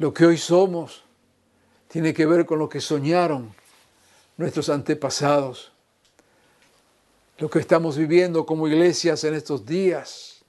Lo 0.00 0.14
que 0.14 0.24
hoy 0.24 0.38
somos 0.38 1.04
tiene 1.88 2.14
que 2.14 2.24
ver 2.24 2.46
con 2.46 2.58
lo 2.58 2.70
que 2.70 2.80
soñaron 2.80 3.54
nuestros 4.38 4.70
antepasados, 4.70 5.72
lo 7.36 7.50
que 7.50 7.58
estamos 7.58 7.98
viviendo 7.98 8.46
como 8.46 8.66
iglesias 8.66 9.24
en 9.24 9.34
estos 9.34 9.66
días 9.66 10.42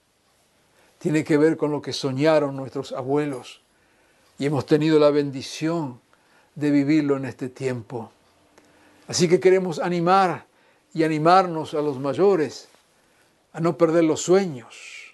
tiene 0.98 1.22
que 1.22 1.36
ver 1.36 1.58
con 1.58 1.70
lo 1.70 1.82
que 1.82 1.92
soñaron 1.92 2.56
nuestros 2.56 2.92
abuelos 2.92 3.60
y 4.38 4.46
hemos 4.46 4.64
tenido 4.64 4.98
la 4.98 5.10
bendición 5.10 6.00
de 6.54 6.70
vivirlo 6.70 7.18
en 7.18 7.26
este 7.26 7.50
tiempo. 7.50 8.10
Así 9.06 9.28
que 9.28 9.38
queremos 9.38 9.80
animar 9.80 10.46
y 10.94 11.02
animarnos 11.02 11.74
a 11.74 11.82
los 11.82 11.98
mayores 11.98 12.68
a 13.52 13.60
no 13.60 13.76
perder 13.76 14.04
los 14.04 14.22
sueños 14.22 15.12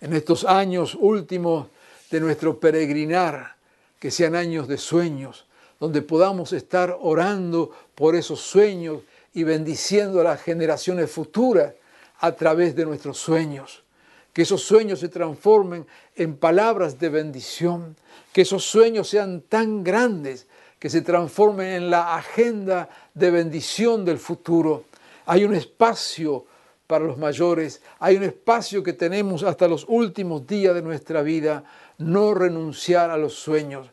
en 0.00 0.14
estos 0.14 0.44
años 0.44 0.96
últimos 0.98 1.68
de 2.10 2.18
nuestro 2.18 2.58
peregrinar, 2.58 3.57
que 3.98 4.10
sean 4.10 4.34
años 4.34 4.68
de 4.68 4.78
sueños, 4.78 5.46
donde 5.80 6.02
podamos 6.02 6.52
estar 6.52 6.96
orando 7.00 7.70
por 7.94 8.14
esos 8.14 8.40
sueños 8.40 9.02
y 9.32 9.44
bendiciendo 9.44 10.20
a 10.20 10.24
las 10.24 10.42
generaciones 10.42 11.10
futuras 11.10 11.74
a 12.18 12.32
través 12.32 12.74
de 12.74 12.84
nuestros 12.84 13.18
sueños. 13.18 13.84
Que 14.32 14.42
esos 14.42 14.62
sueños 14.62 15.00
se 15.00 15.08
transformen 15.08 15.86
en 16.16 16.36
palabras 16.36 16.98
de 16.98 17.08
bendición, 17.08 17.96
que 18.32 18.42
esos 18.42 18.64
sueños 18.64 19.08
sean 19.08 19.40
tan 19.42 19.82
grandes 19.82 20.46
que 20.78 20.90
se 20.90 21.02
transformen 21.02 21.68
en 21.68 21.90
la 21.90 22.16
agenda 22.16 22.88
de 23.14 23.30
bendición 23.30 24.04
del 24.04 24.18
futuro. 24.18 24.84
Hay 25.26 25.44
un 25.44 25.54
espacio 25.54 26.46
para 26.86 27.04
los 27.04 27.18
mayores, 27.18 27.82
hay 27.98 28.16
un 28.16 28.22
espacio 28.22 28.82
que 28.82 28.92
tenemos 28.92 29.42
hasta 29.42 29.68
los 29.68 29.84
últimos 29.88 30.46
días 30.46 30.74
de 30.74 30.82
nuestra 30.82 31.22
vida, 31.22 31.64
no 31.98 32.32
renunciar 32.32 33.10
a 33.10 33.16
los 33.16 33.34
sueños. 33.34 33.90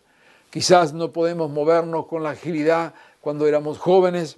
Quizás 0.50 0.94
no 0.94 1.12
podemos 1.12 1.52
movernos 1.52 2.06
con 2.08 2.24
la 2.24 2.30
agilidad 2.32 2.94
cuando 3.20 3.48
éramos 3.48 3.80
jóvenes, 3.80 4.38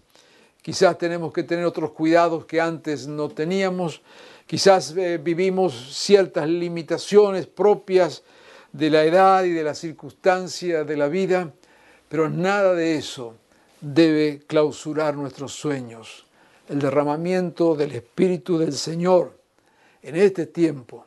quizás 0.62 0.98
tenemos 0.98 1.34
que 1.34 1.44
tener 1.44 1.66
otros 1.66 1.92
cuidados 1.92 2.46
que 2.46 2.60
antes 2.60 3.06
no 3.06 3.30
teníamos, 3.30 4.02
quizás 4.48 4.96
eh, 4.96 5.18
vivimos 5.18 5.96
ciertas 5.96 6.48
limitaciones 6.48 7.48
propias 7.48 8.24
de 8.72 8.90
la 8.90 9.04
edad 9.04 9.44
y 9.44 9.52
de 9.52 9.64
la 9.64 9.76
circunstancia 9.76 10.84
de 10.86 10.98
la 10.98 11.10
vida, 11.10 11.52
pero 12.08 12.30
nada 12.30 12.74
de 12.74 12.96
eso 12.96 13.36
debe 13.82 14.42
clausurar 14.48 15.16
nuestros 15.16 15.54
sueños. 15.54 16.26
El 16.70 16.80
derramamiento 16.80 17.76
del 17.76 17.92
Espíritu 17.92 18.58
del 18.58 18.74
Señor 18.74 19.38
en 20.02 20.16
este 20.16 20.48
tiempo 20.48 21.06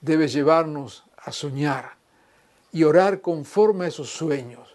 debe 0.00 0.28
llevarnos 0.28 1.04
a 1.16 1.32
soñar 1.32 2.01
y 2.72 2.84
orar 2.84 3.20
conforme 3.20 3.84
a 3.84 3.88
esos 3.88 4.10
sueños 4.10 4.68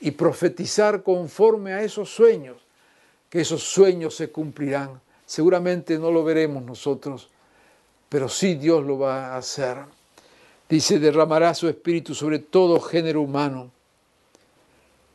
y 0.00 0.10
profetizar 0.10 1.02
conforme 1.02 1.72
a 1.72 1.82
esos 1.82 2.10
sueños, 2.10 2.58
que 3.30 3.40
esos 3.40 3.62
sueños 3.62 4.14
se 4.14 4.30
cumplirán. 4.30 5.00
Seguramente 5.24 5.98
no 5.98 6.10
lo 6.10 6.22
veremos 6.24 6.62
nosotros, 6.62 7.28
pero 8.08 8.28
sí 8.28 8.54
Dios 8.54 8.84
lo 8.84 8.98
va 8.98 9.28
a 9.28 9.38
hacer. 9.38 9.78
Dice, 10.68 10.98
derramará 10.98 11.54
su 11.54 11.68
espíritu 11.68 12.14
sobre 12.14 12.40
todo 12.40 12.80
género 12.80 13.22
humano 13.22 13.70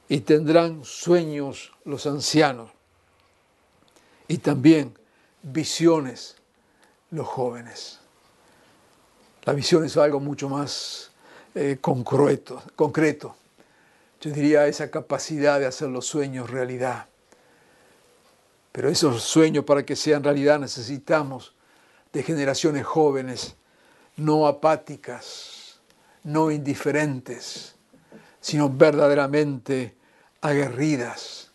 y 0.07 0.21
tendrán 0.21 0.83
sueños 0.83 1.71
los 1.85 2.05
ancianos 2.05 2.71
y 4.27 4.37
también 4.37 4.97
visiones 5.41 6.37
los 7.11 7.27
jóvenes. 7.27 7.99
La 9.43 9.53
visión 9.53 9.83
es 9.83 9.97
algo 9.97 10.19
mucho 10.19 10.47
más 10.47 11.10
eh, 11.55 11.77
concreto, 11.81 12.61
concreto. 12.75 13.35
Yo 14.21 14.31
diría 14.31 14.67
esa 14.67 14.91
capacidad 14.91 15.59
de 15.59 15.65
hacer 15.65 15.89
los 15.89 16.05
sueños 16.05 16.49
realidad. 16.49 17.07
Pero 18.71 18.89
esos 18.89 19.23
sueños 19.23 19.65
para 19.65 19.85
que 19.85 19.95
sean 19.95 20.23
realidad 20.23 20.59
necesitamos 20.59 21.53
de 22.13 22.23
generaciones 22.23 22.85
jóvenes, 22.85 23.55
no 24.17 24.47
apáticas, 24.47 25.79
no 26.23 26.51
indiferentes, 26.51 27.75
sino 28.39 28.69
verdaderamente 28.69 29.95
aguerridas, 30.41 31.51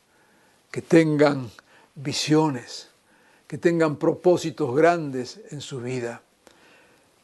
que 0.70 0.82
tengan 0.82 1.50
visiones, 1.94 2.88
que 3.46 3.58
tengan 3.58 3.96
propósitos 3.96 4.74
grandes 4.74 5.40
en 5.50 5.60
su 5.60 5.80
vida, 5.80 6.22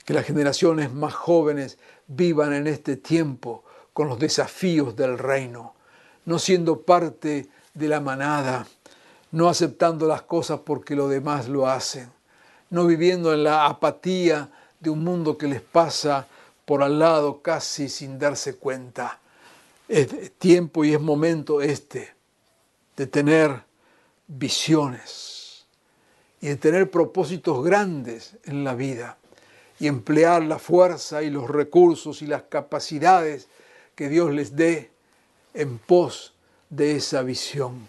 que 0.04 0.14
las 0.14 0.24
generaciones 0.24 0.92
más 0.92 1.14
jóvenes 1.14 1.78
vivan 2.16 2.52
en 2.52 2.66
este 2.66 2.96
tiempo 2.96 3.64
con 3.92 4.08
los 4.08 4.18
desafíos 4.18 4.96
del 4.96 5.18
reino, 5.18 5.74
no 6.24 6.38
siendo 6.38 6.82
parte 6.82 7.48
de 7.74 7.88
la 7.88 8.00
manada, 8.00 8.66
no 9.30 9.48
aceptando 9.48 10.06
las 10.06 10.22
cosas 10.22 10.60
porque 10.64 10.94
los 10.94 11.10
demás 11.10 11.48
lo 11.48 11.66
hacen, 11.66 12.10
no 12.70 12.86
viviendo 12.86 13.32
en 13.32 13.44
la 13.44 13.66
apatía 13.66 14.50
de 14.80 14.90
un 14.90 15.04
mundo 15.04 15.38
que 15.38 15.46
les 15.46 15.60
pasa 15.60 16.26
por 16.64 16.82
al 16.82 16.98
lado 16.98 17.42
casi 17.42 17.88
sin 17.88 18.18
darse 18.18 18.56
cuenta. 18.56 19.20
Es 19.88 20.32
tiempo 20.38 20.84
y 20.84 20.94
es 20.94 21.00
momento 21.00 21.60
este 21.60 22.14
de 22.96 23.06
tener 23.06 23.64
visiones 24.26 25.66
y 26.40 26.48
de 26.48 26.56
tener 26.56 26.90
propósitos 26.90 27.62
grandes 27.64 28.36
en 28.44 28.64
la 28.64 28.74
vida 28.74 29.18
y 29.82 29.88
emplear 29.88 30.44
la 30.44 30.58
fuerza 30.58 31.22
y 31.22 31.30
los 31.30 31.50
recursos 31.50 32.22
y 32.22 32.26
las 32.26 32.42
capacidades 32.44 33.48
que 33.94 34.08
Dios 34.08 34.32
les 34.32 34.54
dé 34.54 34.90
en 35.54 35.78
pos 35.78 36.32
de 36.70 36.96
esa 36.96 37.22
visión, 37.22 37.88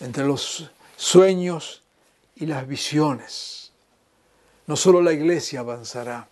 entre 0.00 0.26
los 0.26 0.70
sueños 0.96 1.82
y 2.36 2.46
las 2.46 2.66
visiones. 2.66 3.70
No 4.66 4.76
solo 4.76 5.00
la 5.00 5.12
iglesia 5.12 5.60
avanzará, 5.60 6.26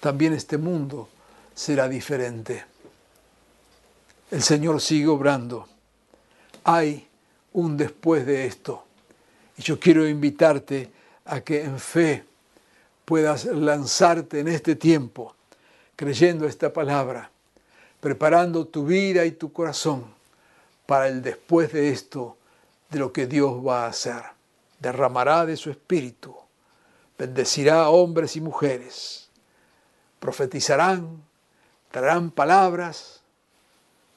también 0.00 0.32
este 0.32 0.56
mundo 0.56 1.08
será 1.54 1.88
diferente 1.88 2.64
el 4.30 4.42
Señor 4.42 4.80
sigue 4.80 5.06
obrando. 5.06 5.66
Hay 6.64 7.08
un 7.52 7.76
después 7.76 8.26
de 8.26 8.46
esto. 8.46 8.84
Y 9.56 9.62
yo 9.62 9.80
quiero 9.80 10.06
invitarte 10.06 10.90
a 11.24 11.40
que 11.40 11.62
en 11.62 11.78
fe 11.78 12.24
puedas 13.08 13.46
lanzarte 13.46 14.40
en 14.40 14.48
este 14.48 14.76
tiempo, 14.76 15.34
creyendo 15.96 16.46
esta 16.46 16.74
palabra, 16.74 17.30
preparando 18.00 18.66
tu 18.66 18.84
vida 18.84 19.24
y 19.24 19.30
tu 19.30 19.50
corazón 19.50 20.04
para 20.84 21.08
el 21.08 21.22
después 21.22 21.72
de 21.72 21.88
esto, 21.88 22.36
de 22.90 22.98
lo 22.98 23.10
que 23.10 23.26
Dios 23.26 23.66
va 23.66 23.86
a 23.86 23.88
hacer. 23.88 24.22
Derramará 24.78 25.46
de 25.46 25.56
su 25.56 25.70
espíritu, 25.70 26.36
bendecirá 27.16 27.84
a 27.84 27.88
hombres 27.88 28.36
y 28.36 28.42
mujeres, 28.42 29.30
profetizarán, 30.20 31.22
traerán 31.90 32.30
palabras, 32.30 33.22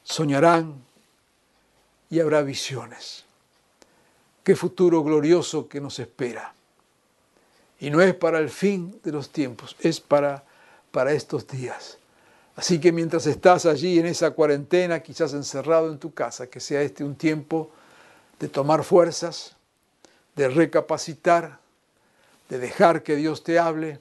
soñarán 0.04 0.84
y 2.10 2.19
habrá 2.19 2.41
visiones. 2.41 3.23
Qué 4.43 4.54
futuro 4.54 5.01
glorioso 5.01 5.69
que 5.69 5.80
nos 5.80 5.97
espera. 5.97 6.56
Y 7.82 7.89
no 7.89 8.00
es 8.00 8.13
para 8.13 8.38
el 8.38 8.52
fin 8.52 9.02
de 9.04 9.12
los 9.12 9.32
tiempos, 9.32 9.76
es 9.80 10.00
para, 10.00 10.44
para 10.91 11.13
estos 11.13 11.48
días. 11.48 11.98
Así 12.56 12.80
que 12.80 12.91
mientras 12.91 13.26
estás 13.26 13.65
allí 13.65 14.00
en 14.00 14.06
esa 14.06 14.32
cuarentena, 14.32 15.00
quizás 15.00 15.34
encerrado 15.34 15.91
en 15.91 15.98
tu 15.98 16.13
casa, 16.13 16.46
que 16.46 16.60
sea 16.60 16.84
este 16.84 17.04
un 17.04 17.15
tiempo 17.15 17.72
de 18.39 18.48
tomar 18.48 18.84
fuerzas, 18.84 19.56
de 20.36 20.48
recapacitar, 20.48 21.58
de 22.50 22.60
dejar 22.60 23.02
que 23.02 23.15
Dios 23.15 23.44
te 23.44 23.58
hable, 23.58 24.00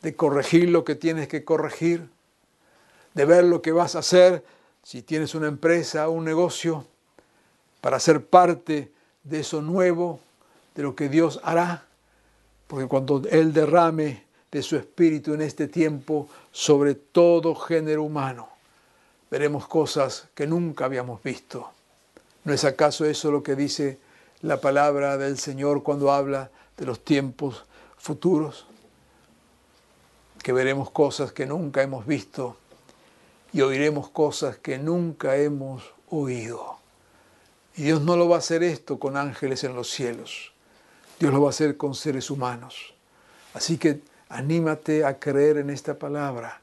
de 0.00 0.14
corregir 0.14 0.70
lo 0.70 0.84
que 0.84 0.94
tienes 0.94 1.26
que 1.26 1.44
corregir, 1.44 2.08
de 3.14 3.24
ver 3.24 3.42
lo 3.42 3.62
que 3.62 3.72
vas 3.72 3.96
a 3.96 3.98
hacer 3.98 4.44
si 4.84 5.02
tienes 5.02 5.34
una 5.34 5.48
empresa 5.48 6.08
o 6.08 6.12
un 6.12 6.24
negocio, 6.24 6.86
para 7.80 7.98
ser 7.98 8.24
parte 8.24 8.92
de 9.24 9.40
eso 9.40 9.60
nuevo, 9.60 10.20
de 10.76 10.84
lo 10.84 10.94
que 10.94 11.08
Dios 11.08 11.40
hará, 11.42 11.84
porque 12.66 12.86
cuando 12.86 13.22
Él 13.30 13.52
derrame 13.52 14.24
de 14.50 14.62
su 14.62 14.76
espíritu 14.76 15.34
en 15.34 15.42
este 15.42 15.68
tiempo 15.68 16.28
sobre 16.50 16.94
todo 16.94 17.54
género 17.54 18.02
humano, 18.02 18.48
veremos 19.30 19.66
cosas 19.66 20.28
que 20.34 20.46
nunca 20.46 20.84
habíamos 20.84 21.22
visto. 21.22 21.70
¿No 22.44 22.52
es 22.52 22.64
acaso 22.64 23.04
eso 23.04 23.30
lo 23.30 23.42
que 23.42 23.56
dice 23.56 23.98
la 24.40 24.60
palabra 24.60 25.16
del 25.16 25.38
Señor 25.38 25.82
cuando 25.82 26.12
habla 26.12 26.50
de 26.76 26.86
los 26.86 27.04
tiempos 27.04 27.64
futuros? 27.96 28.66
que 30.42 30.52
veremos 30.52 30.90
cosas 30.90 31.32
que 31.32 31.46
nunca 31.46 31.82
hemos 31.82 32.04
visto 32.04 32.56
y 33.52 33.60
oiremos 33.60 34.08
cosas 34.10 34.58
que 34.58 34.76
nunca 34.76 35.36
hemos 35.36 35.84
oído. 36.10 36.78
Y 37.76 37.84
Dios 37.84 38.02
no 38.02 38.16
lo 38.16 38.28
va 38.28 38.36
a 38.36 38.38
hacer 38.40 38.62
esto 38.62 38.98
con 38.98 39.16
ángeles 39.16 39.62
en 39.64 39.74
los 39.74 39.88
cielos. 39.88 40.52
Dios 41.22 41.32
lo 41.32 41.42
va 41.42 41.46
a 41.46 41.50
hacer 41.50 41.76
con 41.76 41.94
seres 41.94 42.32
humanos. 42.32 42.94
Así 43.54 43.78
que 43.78 44.00
anímate 44.28 45.04
a 45.04 45.20
creer 45.20 45.58
en 45.58 45.70
esta 45.70 45.96
palabra. 45.96 46.60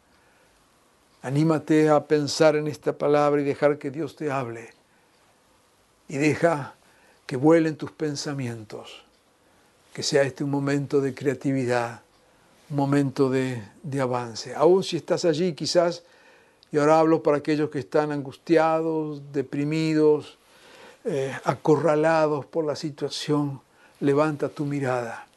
Anímate 1.21 1.87
a 1.87 2.03
pensar 2.05 2.57
en 2.57 2.67
esta 2.67 2.91
palabra 2.91 3.39
y 3.39 3.45
dejar 3.45 3.77
que 3.77 3.89
Dios 3.89 4.17
te 4.17 4.29
hable. 4.29 4.73
Y 6.09 6.17
deja 6.17 6.75
que 7.25 7.37
vuelen 7.37 7.77
tus 7.77 7.93
pensamientos. 7.93 9.05
Que 9.93 10.03
sea 10.03 10.23
este 10.23 10.43
un 10.43 10.51
momento 10.51 10.99
de 10.99 11.15
creatividad, 11.15 12.01
un 12.69 12.75
momento 12.75 13.29
de, 13.29 13.63
de 13.81 14.01
avance. 14.01 14.53
Aún 14.55 14.83
si 14.83 14.97
estás 14.97 15.23
allí 15.23 15.53
quizás, 15.53 16.03
y 16.69 16.79
ahora 16.79 16.99
hablo 16.99 17.23
para 17.23 17.37
aquellos 17.37 17.69
que 17.69 17.79
están 17.79 18.11
angustiados, 18.11 19.21
deprimidos, 19.31 20.37
eh, 21.05 21.33
acorralados 21.45 22.45
por 22.45 22.65
la 22.65 22.75
situación, 22.75 23.61
levanta 23.99 24.49
tu 24.49 24.65
mirada. 24.65 25.27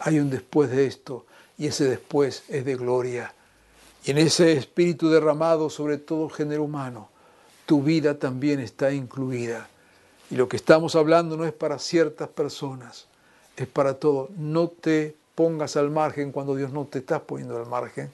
Hay 0.00 0.18
un 0.18 0.30
después 0.30 0.70
de 0.70 0.86
esto 0.86 1.26
y 1.58 1.66
ese 1.66 1.84
después 1.84 2.44
es 2.48 2.64
de 2.64 2.76
gloria. 2.76 3.34
Y 4.04 4.12
en 4.12 4.18
ese 4.18 4.52
espíritu 4.52 5.10
derramado 5.10 5.68
sobre 5.68 5.98
todo 5.98 6.26
el 6.26 6.32
género 6.32 6.64
humano, 6.64 7.08
tu 7.66 7.82
vida 7.82 8.18
también 8.18 8.60
está 8.60 8.92
incluida. 8.92 9.68
Y 10.30 10.36
lo 10.36 10.48
que 10.48 10.56
estamos 10.56 10.94
hablando 10.94 11.36
no 11.36 11.44
es 11.44 11.52
para 11.52 11.78
ciertas 11.78 12.28
personas, 12.28 13.06
es 13.56 13.66
para 13.66 13.94
todos. 13.94 14.30
No 14.30 14.68
te 14.68 15.14
pongas 15.34 15.76
al 15.76 15.90
margen 15.90 16.32
cuando 16.32 16.54
Dios 16.54 16.72
no 16.72 16.84
te 16.84 17.00
está 17.00 17.22
poniendo 17.22 17.56
al 17.56 17.66
margen. 17.66 18.10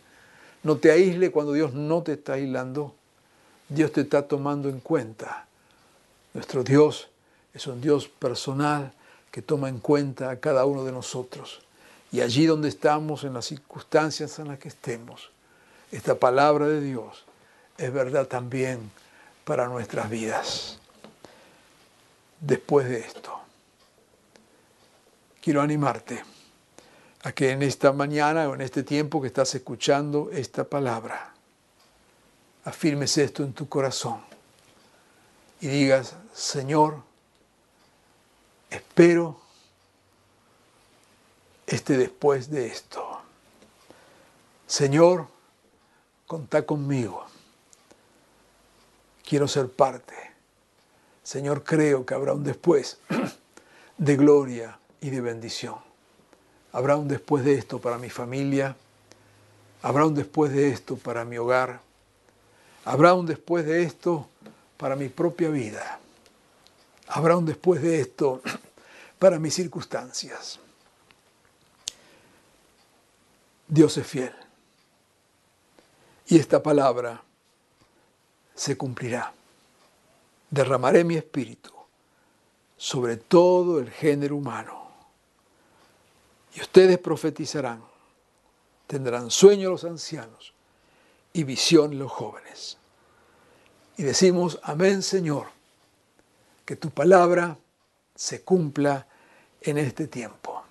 No 0.63 0.77
te 0.77 0.91
aísle 0.91 1.31
cuando 1.31 1.53
Dios 1.53 1.75
no 1.75 2.03
te 2.03 2.15
está 2.15 2.35
aislando. 2.35 2.95
Dios 3.69 3.93
te 3.93 4.01
está 4.03 4.27
tomando 4.27 4.69
en 4.69 4.81
cuenta. 4.81 5.47
Nuestro 6.35 6.65
Dios 6.65 7.09
es 7.55 7.67
un 7.67 7.81
Dios 7.81 8.09
personal 8.09 8.93
que 9.37 9.43
toma 9.43 9.69
en 9.69 9.81
cuenta 9.81 10.31
a 10.31 10.41
cada 10.41 10.65
uno 10.65 10.83
de 10.83 10.93
nosotros. 10.93 11.61
Y 12.11 12.23
allí 12.23 12.47
donde 12.47 12.71
estamos, 12.71 13.23
en 13.23 13.35
las 13.35 13.45
circunstancias 13.45 14.39
en 14.39 14.49
las 14.49 14.59
que 14.59 14.69
estemos, 14.69 15.31
esta 15.93 16.15
palabra 16.15 16.67
de 16.67 16.81
Dios 16.81 17.27
es 17.77 17.93
verdad 17.93 18.29
también 18.29 18.91
para 19.45 19.69
nuestras 19.69 20.09
vidas. 20.09 20.79
Después 22.41 22.89
de 22.89 23.01
esto, 23.01 23.39
quiero 25.43 25.61
animarte 25.61 26.25
a 27.23 27.33
que 27.33 27.51
en 27.51 27.63
esta 27.63 27.93
mañana 27.93 28.49
o 28.49 28.55
en 28.55 28.63
este 28.63 28.85
tiempo 28.85 29.21
que 29.21 29.27
estás 29.27 29.55
escuchando 29.55 30.31
esta 30.33 30.65
palabra, 30.65 31.35
afirmes 32.65 33.19
esto 33.19 33.43
en 33.43 33.53
tu 33.53 33.69
corazón 33.69 34.19
y 35.61 35.67
digas, 35.67 36.15
Señor, 36.33 37.06
espero 38.71 39.41
este 41.67 41.97
después 41.97 42.51
de 42.51 42.67
esto. 42.67 43.21
Señor, 44.67 45.29
contá 46.27 46.65
conmigo. 46.65 47.25
Quiero 49.25 49.49
ser 49.49 49.71
parte. 49.71 50.15
Señor, 51.23 51.65
creo 51.65 52.07
que 52.07 52.15
habrá 52.15 52.33
un 52.35 52.45
después 52.45 52.99
de 53.99 54.17
gloria 54.17 54.79
y 55.01 55.11
de 55.11 55.21
bendición. 55.21 55.77
Habrá 56.73 56.97
un 56.97 57.09
después 57.09 57.45
de 57.45 57.55
esto 57.55 57.81
para 57.81 57.99
mi 57.99 58.11
familia. 58.11 58.77
Habrá 59.83 60.07
un 60.07 60.15
después 60.15 60.53
de 60.53 60.69
esto 60.69 60.97
para 60.97 61.25
mi 61.25 61.39
hogar. 61.39 61.81
Habrá 62.85 63.15
un 63.15 63.27
después 63.27 63.67
de 63.67 63.83
esto 63.83 64.29
para 64.77 64.95
mi 64.95 65.09
propia 65.09 65.49
vida. 65.49 65.99
Habrá 67.17 67.35
un 67.35 67.47
después 67.47 67.81
de 67.81 67.99
esto 67.99 68.43
para 69.19 69.39
mis 69.39 69.55
circunstancias. 69.55 70.61
Dios 73.67 73.97
es 73.97 74.07
fiel. 74.07 74.35
Y 76.27 76.39
esta 76.39 76.63
palabra 76.63 77.23
se 78.55 78.77
cumplirá. 78.77 79.33
Derramaré 80.51 81.05
mi 81.05 81.17
espíritu 81.17 81.73
sobre 82.77 83.17
todo 83.17 83.81
el 83.81 83.91
género 83.91 84.37
humano 84.37 84.91
y 86.55 86.61
ustedes 86.61 86.99
profetizarán, 86.99 87.83
tendrán 88.87 89.31
sueño 89.31 89.71
los 89.71 89.85
ancianos 89.85 90.53
y 91.33 91.45
visión 91.45 91.99
los 91.99 92.13
jóvenes. 92.13 92.77
Y 93.97 94.03
decimos, 94.03 94.61
amén 94.63 95.03
Señor, 95.03 95.56
que 96.67 96.77
tu 96.77 96.91
palabra 96.91 97.57
se 98.15 98.43
cumpla 98.43 99.07
en 99.63 99.79
este 99.79 100.09
tiempo. 100.09 100.63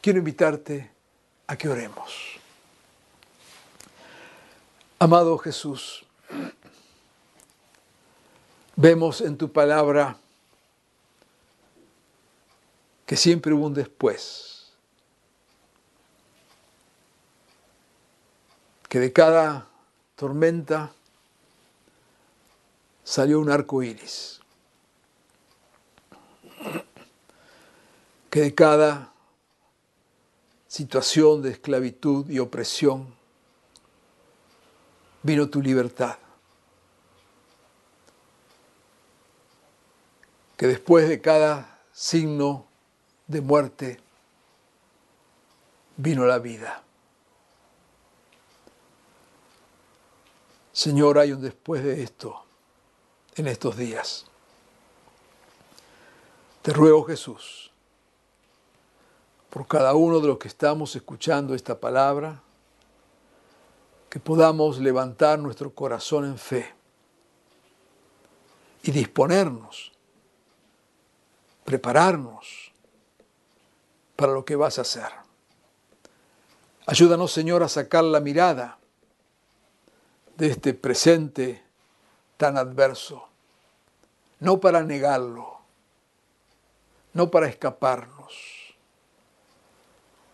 Quiero 0.00 0.18
invitarte 0.18 0.90
a 1.46 1.56
que 1.56 1.68
oremos. 1.68 2.40
Amado 4.98 5.38
Jesús, 5.38 6.04
vemos 8.74 9.20
en 9.20 9.36
tu 9.36 9.52
palabra 9.52 10.18
que 13.04 13.16
siempre 13.16 13.52
hubo 13.52 13.66
un 13.66 13.74
después 13.74 14.56
que 18.88 19.00
de 19.00 19.12
cada 19.12 19.68
tormenta 20.14 20.92
salió 23.04 23.40
un 23.40 23.50
arco 23.50 23.82
iris, 23.82 24.35
que 28.36 28.42
de 28.42 28.54
cada 28.54 29.14
situación 30.68 31.40
de 31.40 31.52
esclavitud 31.52 32.28
y 32.28 32.38
opresión 32.38 33.14
vino 35.22 35.48
tu 35.48 35.62
libertad. 35.62 36.18
Que 40.54 40.66
después 40.66 41.08
de 41.08 41.22
cada 41.22 41.80
signo 41.92 42.66
de 43.26 43.40
muerte 43.40 44.00
vino 45.96 46.26
la 46.26 46.38
vida. 46.38 46.82
Señor, 50.72 51.18
hay 51.18 51.32
un 51.32 51.40
después 51.40 51.82
de 51.82 52.02
esto 52.02 52.44
en 53.34 53.46
estos 53.46 53.78
días. 53.78 54.26
Te 56.60 56.74
ruego, 56.74 57.02
Jesús, 57.04 57.72
por 59.56 59.66
cada 59.66 59.94
uno 59.94 60.20
de 60.20 60.26
los 60.26 60.36
que 60.36 60.48
estamos 60.48 60.94
escuchando 60.96 61.54
esta 61.54 61.80
palabra, 61.80 62.42
que 64.10 64.20
podamos 64.20 64.78
levantar 64.78 65.38
nuestro 65.38 65.74
corazón 65.74 66.26
en 66.26 66.36
fe 66.36 66.74
y 68.82 68.90
disponernos, 68.90 69.92
prepararnos 71.64 72.70
para 74.14 74.34
lo 74.34 74.44
que 74.44 74.56
vas 74.56 74.76
a 74.76 74.82
hacer. 74.82 75.08
Ayúdanos, 76.86 77.32
Señor, 77.32 77.62
a 77.62 77.68
sacar 77.70 78.04
la 78.04 78.20
mirada 78.20 78.76
de 80.36 80.48
este 80.48 80.74
presente 80.74 81.64
tan 82.36 82.58
adverso, 82.58 83.26
no 84.38 84.60
para 84.60 84.82
negarlo, 84.82 85.60
no 87.14 87.30
para 87.30 87.48
escaparnos, 87.48 88.15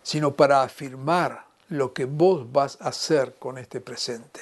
sino 0.02 0.34
para 0.34 0.62
afirmar 0.62 1.46
lo 1.68 1.92
que 1.92 2.04
vos 2.04 2.50
vas 2.50 2.78
a 2.80 2.88
hacer 2.88 3.36
con 3.38 3.58
este 3.58 3.80
presente, 3.80 4.40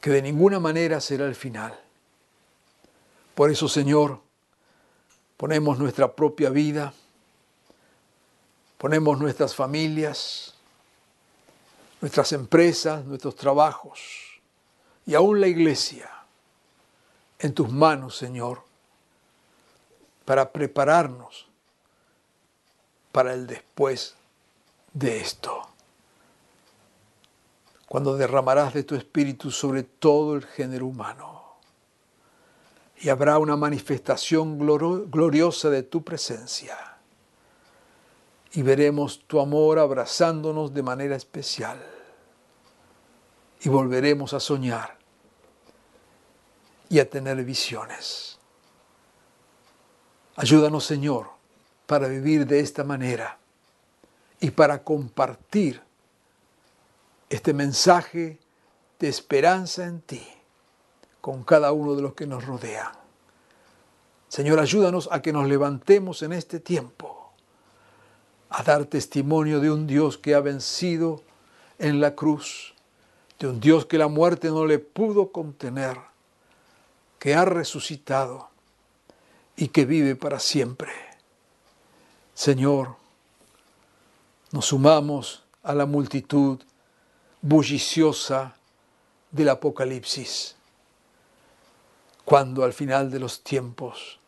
que 0.00 0.10
de 0.10 0.22
ninguna 0.22 0.58
manera 0.58 1.00
será 1.00 1.26
el 1.26 1.34
final. 1.34 1.78
Por 3.34 3.50
eso, 3.50 3.68
Señor, 3.68 4.20
ponemos 5.36 5.78
nuestra 5.78 6.12
propia 6.12 6.50
vida, 6.50 6.92
ponemos 8.78 9.18
nuestras 9.18 9.54
familias, 9.54 10.54
nuestras 12.00 12.32
empresas, 12.32 13.04
nuestros 13.04 13.36
trabajos 13.36 14.00
y 15.06 15.14
aún 15.14 15.40
la 15.40 15.46
iglesia 15.46 16.10
en 17.38 17.54
tus 17.54 17.70
manos, 17.70 18.16
Señor, 18.16 18.62
para 20.24 20.50
prepararnos 20.50 21.46
para 23.12 23.34
el 23.34 23.46
después 23.46 24.14
de 24.92 25.20
esto. 25.20 25.68
Cuando 27.86 28.16
derramarás 28.16 28.72
de 28.72 28.84
tu 28.84 28.94
espíritu 28.94 29.50
sobre 29.50 29.82
todo 29.82 30.34
el 30.34 30.46
género 30.46 30.86
humano 30.86 31.42
y 32.98 33.10
habrá 33.10 33.38
una 33.38 33.56
manifestación 33.56 34.58
gloriosa 34.58 35.68
de 35.68 35.82
tu 35.82 36.02
presencia 36.02 36.92
y 38.54 38.62
veremos 38.62 39.20
tu 39.26 39.40
amor 39.40 39.78
abrazándonos 39.78 40.74
de 40.74 40.82
manera 40.82 41.16
especial. 41.16 41.82
Y 43.64 43.68
volveremos 43.68 44.34
a 44.34 44.40
soñar 44.40 44.98
y 46.88 46.98
a 46.98 47.08
tener 47.08 47.42
visiones. 47.44 48.38
Ayúdanos, 50.36 50.84
Señor, 50.84 51.30
para 51.92 52.08
vivir 52.08 52.46
de 52.46 52.58
esta 52.58 52.84
manera 52.84 53.36
y 54.40 54.50
para 54.50 54.82
compartir 54.82 55.82
este 57.28 57.52
mensaje 57.52 58.38
de 58.98 59.08
esperanza 59.08 59.84
en 59.84 60.00
ti 60.00 60.26
con 61.20 61.44
cada 61.44 61.70
uno 61.72 61.94
de 61.94 62.00
los 62.00 62.14
que 62.14 62.26
nos 62.26 62.46
rodean. 62.46 62.92
Señor, 64.26 64.58
ayúdanos 64.58 65.10
a 65.12 65.20
que 65.20 65.34
nos 65.34 65.46
levantemos 65.46 66.22
en 66.22 66.32
este 66.32 66.60
tiempo 66.60 67.34
a 68.48 68.62
dar 68.62 68.86
testimonio 68.86 69.60
de 69.60 69.70
un 69.70 69.86
Dios 69.86 70.16
que 70.16 70.34
ha 70.34 70.40
vencido 70.40 71.20
en 71.78 72.00
la 72.00 72.14
cruz, 72.14 72.72
de 73.38 73.48
un 73.48 73.60
Dios 73.60 73.84
que 73.84 73.98
la 73.98 74.08
muerte 74.08 74.48
no 74.48 74.64
le 74.64 74.78
pudo 74.78 75.30
contener, 75.30 75.98
que 77.18 77.34
ha 77.34 77.44
resucitado 77.44 78.48
y 79.56 79.68
que 79.68 79.84
vive 79.84 80.16
para 80.16 80.40
siempre. 80.40 81.01
Señor, 82.34 82.96
nos 84.52 84.66
sumamos 84.66 85.44
a 85.62 85.74
la 85.74 85.86
multitud 85.86 86.58
bulliciosa 87.40 88.56
del 89.30 89.50
Apocalipsis, 89.50 90.56
cuando 92.24 92.64
al 92.64 92.72
final 92.72 93.10
de 93.10 93.18
los 93.18 93.42
tiempos 93.42 94.18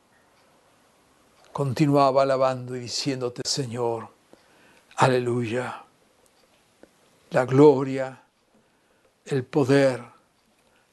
continuaba 1.53 2.23
alabando 2.23 2.77
y 2.77 2.81
diciéndote, 2.81 3.43
Señor, 3.45 4.09
aleluya, 4.97 5.85
la 7.31 7.45
gloria, 7.47 8.23
el 9.25 9.45
poder 9.45 10.05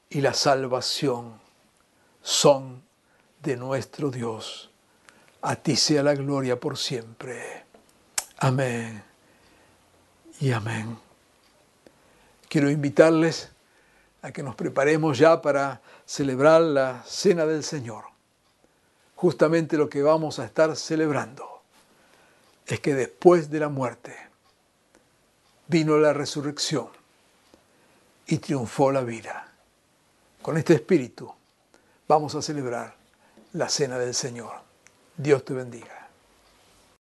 y 0.09 0.21
la 0.21 0.33
salvación 0.33 1.39
son 2.21 2.83
de 3.41 3.57
nuestro 3.57 4.09
Dios. 4.09 4.70
A 5.41 5.55
ti 5.55 5.75
sea 5.75 6.03
la 6.03 6.13
gloria 6.13 6.59
por 6.59 6.77
siempre. 6.77 7.65
Amén 8.37 9.03
y 10.39 10.51
amén. 10.51 10.97
Quiero 12.49 12.69
invitarles 12.69 13.49
a 14.21 14.31
que 14.31 14.43
nos 14.43 14.55
preparemos 14.55 15.17
ya 15.17 15.41
para 15.41 15.81
celebrar 16.05 16.61
la 16.61 17.03
Cena 17.05 17.45
del 17.45 17.63
Señor. 17.63 18.05
Justamente 19.15 19.77
lo 19.77 19.89
que 19.89 20.01
vamos 20.01 20.39
a 20.39 20.45
estar 20.45 20.75
celebrando 20.75 21.61
es 22.65 22.79
que 22.79 22.93
después 22.93 23.49
de 23.49 23.59
la 23.59 23.69
muerte 23.69 24.15
vino 25.67 25.97
la 25.97 26.13
resurrección 26.13 26.89
y 28.27 28.37
triunfó 28.37 28.91
la 28.91 29.01
vida. 29.01 29.53
Con 30.41 30.57
este 30.57 30.73
espíritu 30.73 31.31
vamos 32.07 32.35
a 32.35 32.41
celebrar 32.41 32.95
la 33.53 33.69
Cena 33.69 33.97
del 33.97 34.13
Señor. 34.13 34.70
Dios 35.21 35.45
te 35.45 35.53
bendiga. 35.53 36.00